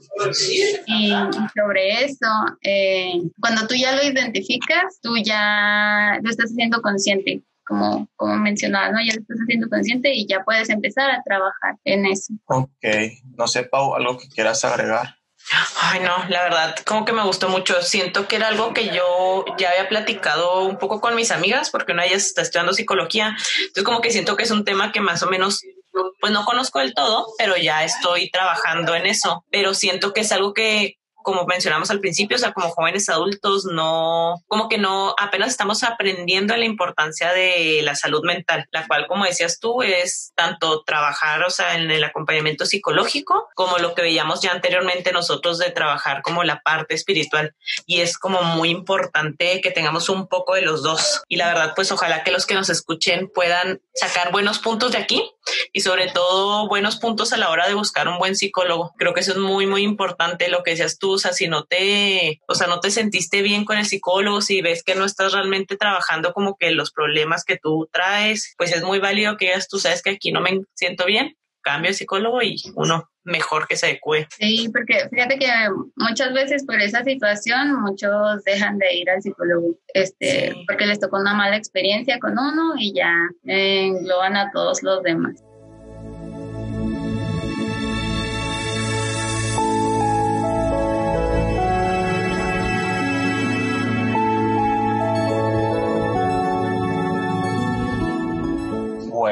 y, 0.87 1.13
sobre 1.55 2.05
eso, 2.05 2.27
eh, 2.63 3.23
cuando 3.41 3.67
tú 3.67 3.75
ya 3.75 3.95
lo 3.95 4.03
identificas, 4.03 4.99
tú 5.01 5.17
ya 5.23 6.19
lo 6.23 6.31
estás 6.31 6.51
haciendo 6.51 6.81
consciente 6.83 7.43
como, 7.67 8.09
como 8.17 8.37
mencionaba, 8.37 8.91
¿no? 8.91 8.99
Ya 9.01 9.15
lo 9.15 9.21
estás 9.21 9.39
haciendo 9.43 9.69
consciente 9.69 10.15
y 10.15 10.27
ya 10.27 10.45
puedes 10.45 10.71
empezar 10.71 11.11
a 11.11 11.23
trabajar 11.23 11.77
en 11.85 12.07
eso. 12.07 12.33
Ok, 12.47 12.85
no 13.37 13.47
sé, 13.49 13.65
Pau, 13.65 13.95
algo 13.95 14.17
que 14.17 14.29
quieras 14.29 14.65
agregar. 14.65 15.17
Ay, 15.81 16.01
no, 16.01 16.29
la 16.29 16.43
verdad, 16.43 16.75
como 16.85 17.05
que 17.05 17.13
me 17.13 17.23
gustó 17.23 17.49
mucho. 17.49 17.81
Siento 17.83 18.27
que 18.27 18.37
era 18.37 18.49
algo 18.49 18.75
que 18.75 18.89
yo 18.89 19.45
ya 19.59 19.71
había 19.71 19.89
platicado 19.89 20.65
un 20.65 20.79
poco 20.79 21.01
con 21.01 21.15
mis 21.15 21.31
amigas, 21.31 21.71
porque 21.71 21.93
una 21.93 22.03
de 22.03 22.09
ellas 22.09 22.27
está 22.27 22.43
estudiando 22.43 22.73
psicología. 22.73 23.37
Entonces, 23.61 23.85
como 23.85 24.01
que 24.01 24.11
siento 24.11 24.37
que 24.37 24.43
es 24.43 24.51
un 24.51 24.65
tema 24.65 24.91
que 24.91 25.01
más 25.01 25.23
o 25.23 25.29
menos 25.29 25.61
pues 26.21 26.33
no 26.33 26.45
conozco 26.45 26.81
del 26.81 26.95
todo, 26.95 27.27
pero 27.39 27.57
ya 27.57 27.85
estoy 27.85 28.31
trabajando 28.31 28.95
en 28.95 29.07
eso. 29.07 29.45
Pero 29.51 29.73
siento 29.73 30.13
que 30.13 30.23
es 30.23 30.33
algo 30.33 30.53
que 30.53 30.97
como 31.27 31.45
mencionamos 31.45 31.91
al 31.91 31.99
principio, 31.99 32.37
o 32.37 32.39
sea, 32.39 32.53
como 32.53 32.69
jóvenes 32.69 33.09
adultos, 33.09 33.65
no, 33.65 34.45
como 34.47 34.69
que 34.69 34.79
no, 34.79 35.13
apenas 35.19 35.49
estamos 35.49 35.83
aprendiendo 35.83 36.57
la 36.57 36.65
importancia 36.65 37.33
de 37.33 37.81
la 37.83 37.97
salud 37.97 38.23
mental, 38.23 38.69
la 38.71 38.87
cual, 38.87 39.09
como 39.09 39.25
decías 39.25 39.59
tú, 39.59 39.83
es 39.83 40.31
tanto 40.37 40.85
trabajar, 40.85 41.43
o 41.43 41.51
sea, 41.51 41.75
en 41.75 41.91
el 41.91 42.05
acompañamiento 42.05 42.65
psicológico, 42.65 43.49
como 43.57 43.79
lo 43.79 43.93
que 43.97 44.03
veíamos 44.03 44.41
ya 44.41 44.53
anteriormente 44.53 45.11
nosotros 45.11 45.59
de 45.59 45.73
trabajar 45.73 46.23
como 46.23 46.45
la 46.45 46.61
parte 46.61 46.95
espiritual. 46.95 47.57
Y 47.87 48.03
es 48.03 48.19
como 48.19 48.43
muy 48.45 48.71
importante 48.71 49.61
que 49.61 49.73
tengamos 49.73 50.09
un 50.09 50.29
poco 50.29 50.55
de 50.55 50.63
los 50.63 50.85
dos. 50.85 51.25
Y 51.27 51.39
la 51.39 51.49
verdad, 51.49 51.73
pues 51.75 51.91
ojalá 51.91 52.23
que 52.23 52.31
los 52.31 52.47
que 52.47 52.55
nos 52.55 52.71
escuchen 52.71 53.29
puedan 53.35 53.81
sacar 53.95 54.31
buenos 54.31 54.61
puntos 54.61 54.93
de 54.93 54.99
aquí 54.99 55.29
y 55.73 55.81
sobre 55.81 56.09
todo 56.09 56.69
buenos 56.69 56.97
puntos 56.97 57.33
a 57.33 57.37
la 57.37 57.51
hora 57.51 57.69
de 57.69 57.75
buscar 57.75 58.09
un 58.09 58.19
buen 58.19 58.37
psicólogo. 58.37 58.93
Creo 58.97 59.15
que 59.15 59.21
eso 59.21 59.33
es 59.33 59.39
muy, 59.39 59.67
muy 59.67 59.83
importante 59.83 60.49
lo 60.49 60.63
que 60.63 60.73
decías 60.73 60.99
tú, 60.99 61.13
o 61.13 61.19
sea, 61.19 61.33
si 61.33 61.49
no 61.49 61.65
te, 61.65 62.41
o 62.49 62.55
sea, 62.55 62.67
no 62.67 62.81
te 62.81 62.91
sentiste 62.91 63.43
bien 63.43 63.65
con 63.65 63.79
el 63.79 63.87
psicólogo, 63.87 64.41
si 64.41 64.63
ves 64.63 64.83
que 64.83 64.95
no 64.95 65.05
estás 65.05 65.33
realmente 65.33 65.77
trabajando 65.77 66.33
como 66.33 66.57
que 66.57 66.71
los 66.71 66.93
problemas 66.93 67.45
que 67.45 67.57
tú 67.57 67.89
traes, 67.93 68.55
pues 68.57 68.73
es 68.73 68.83
muy 68.83 68.99
válido 68.99 69.37
que 69.37 69.47
digas, 69.47 69.69
tú 69.69 69.79
sabes 69.79 70.03
que 70.03 70.11
aquí 70.11 70.33
no 70.33 70.41
me 70.41 70.61
siento 70.75 71.07
bien, 71.07 71.37
cambio 71.67 71.91
de 71.91 71.95
psicólogo 71.95 72.41
y 72.43 72.57
uno 72.77 73.11
mejor 73.25 73.67
que 73.67 73.75
se 73.77 73.87
adecue. 73.87 74.29
Sí, 74.39 74.71
porque 74.73 75.09
fíjate 75.11 75.37
que 75.37 75.49
muchas 75.97 76.33
veces 76.33 76.65
por 76.65 76.81
esa 76.81 77.03
situación 77.03 77.81
muchos 77.83 78.45
dejan 78.45 78.79
de 78.79 78.95
ir 78.95 79.11
al 79.11 79.21
psicólogo, 79.21 79.75
este, 79.93 80.53
Sí. 80.53 80.65
porque 80.69 80.87
les 80.87 81.01
tocó 81.01 81.17
una 81.19 81.35
mala 81.35 81.57
experiencia 81.57 82.19
con 82.21 82.39
uno 82.39 82.75
y 82.79 82.95
ya 82.95 83.13
engloban 83.45 84.37
a 84.37 84.51
todos 84.53 84.83
los 84.85 85.03
demás. 85.03 85.43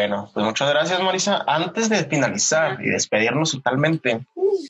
Bueno, 0.07 0.31
pues 0.35 0.45
muchas 0.45 0.69
gracias, 0.69 1.01
Marisa. 1.01 1.43
Antes 1.47 1.89
de 1.89 2.05
finalizar 2.05 2.77
y 2.79 2.91
despedirnos 2.91 3.53
totalmente, 3.53 4.21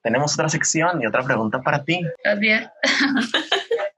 tenemos 0.01 0.35
otra 0.35 0.49
sección 0.49 1.03
y 1.03 1.07
otra 1.09 1.25
pregunta 1.25 1.61
para 1.61 1.83
ti. 1.83 2.03
Gracias. 2.23 2.71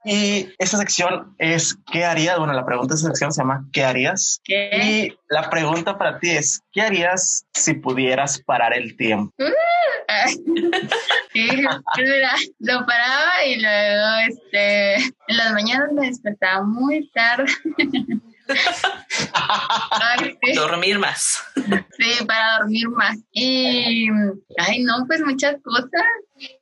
Y 0.03 0.47
esta 0.57 0.77
sección 0.77 1.35
es 1.37 1.77
¿qué 1.91 2.05
harías? 2.05 2.39
Bueno, 2.39 2.53
la 2.53 2.65
pregunta 2.65 2.93
de 2.93 2.97
esta 2.97 3.09
sección 3.09 3.33
se 3.33 3.41
llama 3.41 3.67
¿qué 3.73 3.83
harías? 3.83 4.39
¿Qué? 4.43 4.69
Y 4.81 5.17
la 5.29 5.49
pregunta 5.49 5.97
para 5.97 6.17
ti 6.17 6.29
es 6.29 6.61
¿qué 6.71 6.81
harías 6.81 7.45
si 7.53 7.73
pudieras 7.73 8.41
parar 8.41 8.73
el 8.73 8.95
tiempo? 8.95 9.33
Sí, 11.33 11.49
pues 11.53 12.09
mira, 12.09 12.33
lo 12.59 12.85
paraba 12.85 13.45
y 13.45 13.61
luego 13.61 14.07
este, 14.29 14.95
en 14.95 15.37
las 15.37 15.51
mañanas 15.51 15.91
me 15.91 16.07
despertaba 16.07 16.63
muy 16.63 17.11
tarde. 17.11 17.51
Ay, 19.33 20.37
sí. 20.43 20.53
Dormir 20.53 20.99
más. 20.99 21.43
Sí, 21.55 22.25
para 22.25 22.59
dormir 22.59 22.89
más. 22.89 23.17
Y, 23.31 24.07
ay, 24.57 24.83
no, 24.83 25.05
pues 25.07 25.21
muchas 25.21 25.55
cosas. 25.63 25.89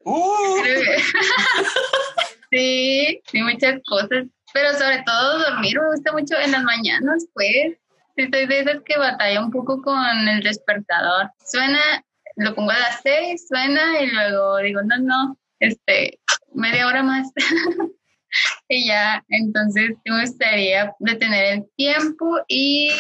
Uh, 0.04 0.64
sí, 2.52 3.22
sí, 3.26 3.42
muchas 3.42 3.80
cosas. 3.88 4.26
Pero 4.54 4.72
sobre 4.74 5.04
todo 5.04 5.40
dormir 5.40 5.78
me 5.80 5.96
gusta 5.96 6.12
mucho 6.14 6.36
en 6.40 6.52
las 6.52 6.64
mañanas, 6.64 7.26
pues. 7.34 7.78
Sí, 8.16 8.30
soy 8.32 8.46
de 8.48 8.60
esas 8.60 8.82
que 8.86 8.98
batalla 8.98 9.44
un 9.44 9.52
poco 9.52 9.82
con 9.82 10.28
el 10.28 10.42
despertador. 10.42 11.32
Suena, 11.46 11.82
lo 12.38 12.56
pongo 12.56 12.72
a 12.72 12.80
las 12.80 13.02
seis, 13.04 13.46
suena 13.50 14.02
y 14.02 14.08
luego 14.10 14.58
digo, 14.60 14.82
no, 14.84 14.98
no, 15.00 15.38
este, 15.60 16.20
media 16.54 16.88
hora 16.88 17.04
más. 17.04 17.28
y 18.70 18.88
ya, 18.88 19.24
entonces 19.30 19.92
me 20.06 20.22
gustaría 20.22 20.94
detener 21.00 21.46
el 21.54 21.66
tiempo 21.76 22.38
y 22.48 22.92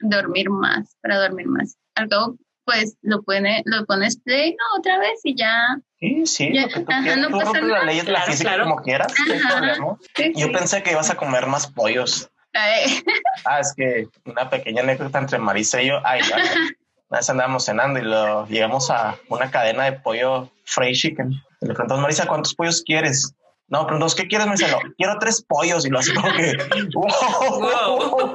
dormir 0.00 0.50
más, 0.50 0.96
para 1.02 1.18
dormir 1.20 1.46
más. 1.46 1.76
Al 1.94 2.08
cabo, 2.08 2.36
pues 2.64 2.96
lo, 3.02 3.22
pone, 3.22 3.62
lo 3.66 3.84
pones 3.86 4.18
play, 4.20 4.52
¿no? 4.52 4.78
Otra 4.78 4.98
vez 4.98 5.20
y 5.24 5.34
ya. 5.36 5.76
sí, 6.00 6.26
sí, 6.26 6.50
Ya, 6.54 6.62
lo 6.62 6.68
que 6.68 6.80
tú 6.80 6.86
ajá, 6.92 7.02
quieras. 7.02 7.18
no 7.18 7.28
Tú 7.28 7.38
pasa 7.38 7.60
leyes 7.84 8.06
de 8.06 8.12
la 8.12 8.18
Claro, 8.20 8.32
física 8.32 8.50
claro. 8.50 8.64
como 8.64 8.76
quieras, 8.82 9.12
no 9.26 9.32
hay 9.34 9.40
Ajá. 9.40 9.48
problema. 9.56 9.96
Sí, 10.16 10.32
Yo 10.36 10.46
sí. 10.46 10.52
pensé 10.52 10.82
que 10.82 10.92
ibas 10.92 11.10
a 11.10 11.16
comer 11.16 11.46
más 11.46 11.66
pollos. 11.66 12.30
Ay, 12.54 13.02
Ah, 13.44 13.60
es 13.60 13.74
que 13.76 14.06
una 14.24 14.48
pequeña 14.48 14.82
anécdota 14.82 15.18
entre 15.18 15.38
Marisa 15.38 15.82
y 15.82 15.88
yo. 15.88 16.00
Ay, 16.04 16.20
ya. 16.28 16.36
Una 17.08 17.18
vez 17.18 17.28
andábamos 17.28 17.64
cenando 17.66 17.98
y 17.98 18.02
lo, 18.04 18.46
llegamos 18.46 18.90
a 18.90 19.18
una 19.28 19.50
cadena 19.50 19.84
de 19.84 19.92
pollo 19.92 20.50
Frey 20.64 20.94
Chicken. 20.94 21.30
Le 21.60 21.74
preguntamos, 21.74 22.00
Marisa, 22.00 22.26
¿cuántos 22.26 22.54
pollos 22.54 22.82
quieres? 22.86 23.34
No, 23.72 23.86
preguntamos, 23.86 24.14
¿qué 24.14 24.28
quieres? 24.28 24.46
Me 24.46 24.52
dice, 24.52 24.70
no, 24.70 24.78
quiero 24.98 25.18
tres 25.18 25.42
pollos. 25.48 25.86
Y 25.86 25.88
lo 25.88 25.98
hace 25.98 26.12
como 26.12 26.28
que, 26.34 26.56
wow. 26.94 27.08
Wow. 27.60 28.34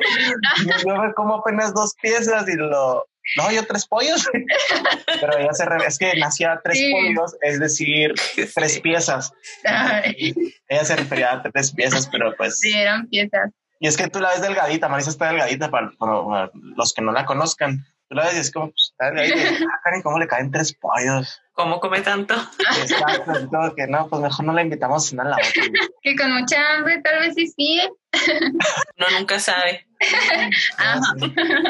Yo 0.86 0.96
me 0.98 1.14
como 1.14 1.36
apenas 1.36 1.74
dos 1.76 1.94
piezas 2.02 2.50
y 2.50 2.56
lo, 2.56 3.06
no, 3.38 3.52
yo 3.52 3.64
tres 3.68 3.86
pollos. 3.88 4.28
Pero 5.22 5.38
ella 5.38 5.54
se 5.54 5.66
re- 5.66 5.86
es 5.86 5.98
que 6.00 6.16
nacía 6.18 6.60
tres 6.64 6.78
Sí. 6.80 6.92
pollos, 6.92 7.36
es 7.42 7.60
decir, 7.60 8.14
tres 8.56 8.74
Sí. 8.74 8.82
piezas. 8.82 9.32
ay, 9.64 10.34
Ella 10.68 10.84
se 10.86 10.96
refería 10.96 11.34
a 11.34 11.42
tres 11.44 11.72
piezas, 11.72 12.08
pero 12.12 12.34
pues. 12.36 12.60
sí, 12.60 12.74
eran 12.74 13.08
piezas. 13.08 13.52
Y 13.80 13.88
es 13.88 13.96
que 13.96 14.08
tú 14.08 14.20
la 14.20 14.30
ves 14.32 14.42
delgadita, 14.42 14.90
Marisa 14.90 15.12
está 15.12 15.28
delgadita 15.28 15.70
para, 15.70 15.92
para- 16.00 16.24
para 16.26 16.52
los 16.54 16.94
que 16.94 17.02
no 17.04 17.12
la 17.12 17.26
conozcan. 17.26 17.86
Tú 18.10 18.16
la 18.16 18.26
ves 18.26 18.36
y 18.36 18.40
es 18.40 18.52
como, 18.52 18.68
pues, 18.68 18.94
delgadita. 19.00 19.36
y, 19.62 19.64
Ah, 19.64 20.02
¿cómo 20.04 20.20
le 20.20 20.28
caen 20.28 20.52
tres 20.52 20.74
pollos? 20.74 21.42
¿Cómo 21.54 21.80
come 21.80 22.02
tanto? 22.02 22.36
Exacto, 22.82 23.50
todo 23.50 23.76
que 23.76 23.88
no, 23.88 24.08
pues 24.08 24.22
mejor 24.22 24.46
no 24.46 24.54
la 24.54 24.62
invitamos 24.62 25.06
a 25.06 25.10
cenar 25.10 25.26
la 25.28 25.38
otra. 25.38 25.64
Que 26.04 26.16
con 26.16 26.32
mucha 26.32 26.76
hambre 26.76 27.02
tal 27.02 27.20
vez 27.20 27.34
sí 27.36 27.48
sí. 27.48 27.82
No, 28.98 29.06
nunca 29.18 29.40
sabe. 29.40 29.87
Ajá. 30.78 31.02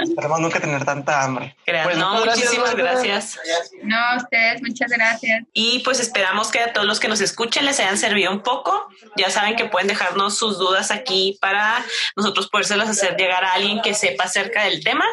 Esperemos 0.04 0.40
nunca 0.40 0.60
tener 0.60 0.84
tanta 0.84 1.24
hambre. 1.24 1.56
Pues, 1.66 1.98
no, 1.98 2.26
muchísimas 2.26 2.76
gracias. 2.76 3.40
No, 3.84 3.98
a 3.98 4.18
ustedes, 4.18 4.62
muchas 4.62 4.92
gracias. 4.92 5.44
Y 5.54 5.80
pues 5.80 6.00
esperamos 6.00 6.52
que 6.52 6.60
a 6.60 6.74
todos 6.74 6.88
los 6.88 7.00
que 7.00 7.08
nos 7.08 7.22
escuchen 7.22 7.66
les 7.66 7.80
hayan 7.80 7.98
servido 7.98 8.32
un 8.32 8.42
poco. 8.42 8.88
Ya 9.16 9.30
saben 9.30 9.56
que 9.56 9.66
pueden 9.66 9.88
dejarnos 9.88 10.38
sus 10.38 10.58
dudas 10.58 10.92
aquí 10.92 11.38
para 11.42 11.84
nosotros 12.16 12.50
podérselas 12.50 12.90
hacer 12.90 13.16
llegar 13.18 13.44
a 13.44 13.54
alguien 13.54 13.82
que 13.82 13.94
sepa 13.94 14.26
acerca 14.26 14.64
del 14.64 14.84
tema. 14.84 15.06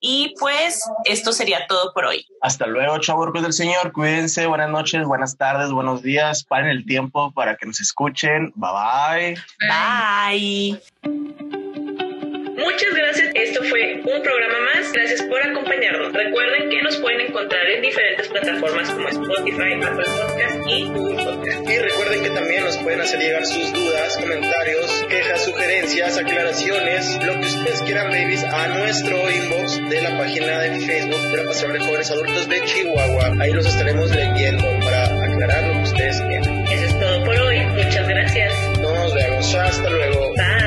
Y 0.00 0.34
pues 0.38 0.80
esto 1.04 1.32
sería 1.32 1.66
todo 1.68 1.92
por 1.94 2.06
hoy. 2.06 2.26
Hasta 2.40 2.66
luego, 2.66 2.98
chaburcos 2.98 3.42
del 3.42 3.52
Señor. 3.52 3.92
Cuídense. 3.92 4.46
Buenas 4.46 4.70
noches, 4.70 5.04
buenas 5.04 5.36
tardes, 5.36 5.70
buenos 5.70 6.02
días. 6.02 6.44
Paren 6.44 6.70
el 6.70 6.84
tiempo 6.84 7.32
para 7.32 7.56
que 7.56 7.66
nos 7.66 7.80
escuchen. 7.80 8.52
Bye 8.56 9.36
bye. 9.60 10.78
Bye. 11.00 11.61
Gracias. 12.94 13.30
Esto 13.34 13.62
fue 13.64 14.00
un 14.04 14.22
programa 14.22 14.60
más. 14.74 14.92
Gracias 14.92 15.22
por 15.22 15.42
acompañarnos. 15.42 16.12
Recuerden 16.12 16.68
que 16.70 16.82
nos 16.82 16.96
pueden 16.98 17.20
encontrar 17.22 17.66
en 17.68 17.82
diferentes 17.82 18.28
plataformas 18.28 18.90
como 18.90 19.08
Spotify, 19.08 19.74
Apple 19.82 20.04
Podcast 20.04 20.56
y 20.68 20.84
Google 20.88 21.24
Podcast. 21.24 21.70
Y 21.70 21.78
recuerden 21.78 22.22
que 22.22 22.30
también 22.30 22.64
nos 22.64 22.76
pueden 22.78 23.00
hacer 23.00 23.20
llegar 23.20 23.46
sus 23.46 23.72
dudas, 23.72 24.16
comentarios, 24.18 25.06
quejas, 25.08 25.44
sugerencias, 25.44 26.18
aclaraciones, 26.18 27.18
lo 27.24 27.32
que 27.34 27.46
ustedes 27.46 27.82
quieran, 27.82 28.10
babies, 28.10 28.44
a 28.44 28.68
nuestro 28.68 29.30
inbox 29.30 29.88
de 29.88 30.02
la 30.02 30.18
página 30.18 30.60
de 30.60 30.80
Facebook 30.80 31.30
de 31.30 31.36
la 31.36 31.44
Pasión 31.44 31.72
de 31.72 31.78
Jóvenes 31.80 32.10
Adultos 32.10 32.48
de 32.48 32.64
Chihuahua. 32.64 33.32
Ahí 33.40 33.52
los 33.52 33.66
estaremos 33.66 34.10
leyendo 34.14 34.64
para 34.84 35.04
aclarar 35.04 35.64
lo 35.64 35.72
que 35.74 35.82
ustedes 35.84 36.20
quieran. 36.20 36.66
Eso 36.66 36.84
es 36.84 37.00
todo 37.00 37.24
por 37.24 37.40
hoy. 37.40 37.58
Muchas 37.66 38.08
gracias. 38.08 38.52
Nos 38.80 39.14
vemos. 39.14 39.54
Hasta 39.54 39.90
luego. 39.90 40.32
Bye. 40.36 40.61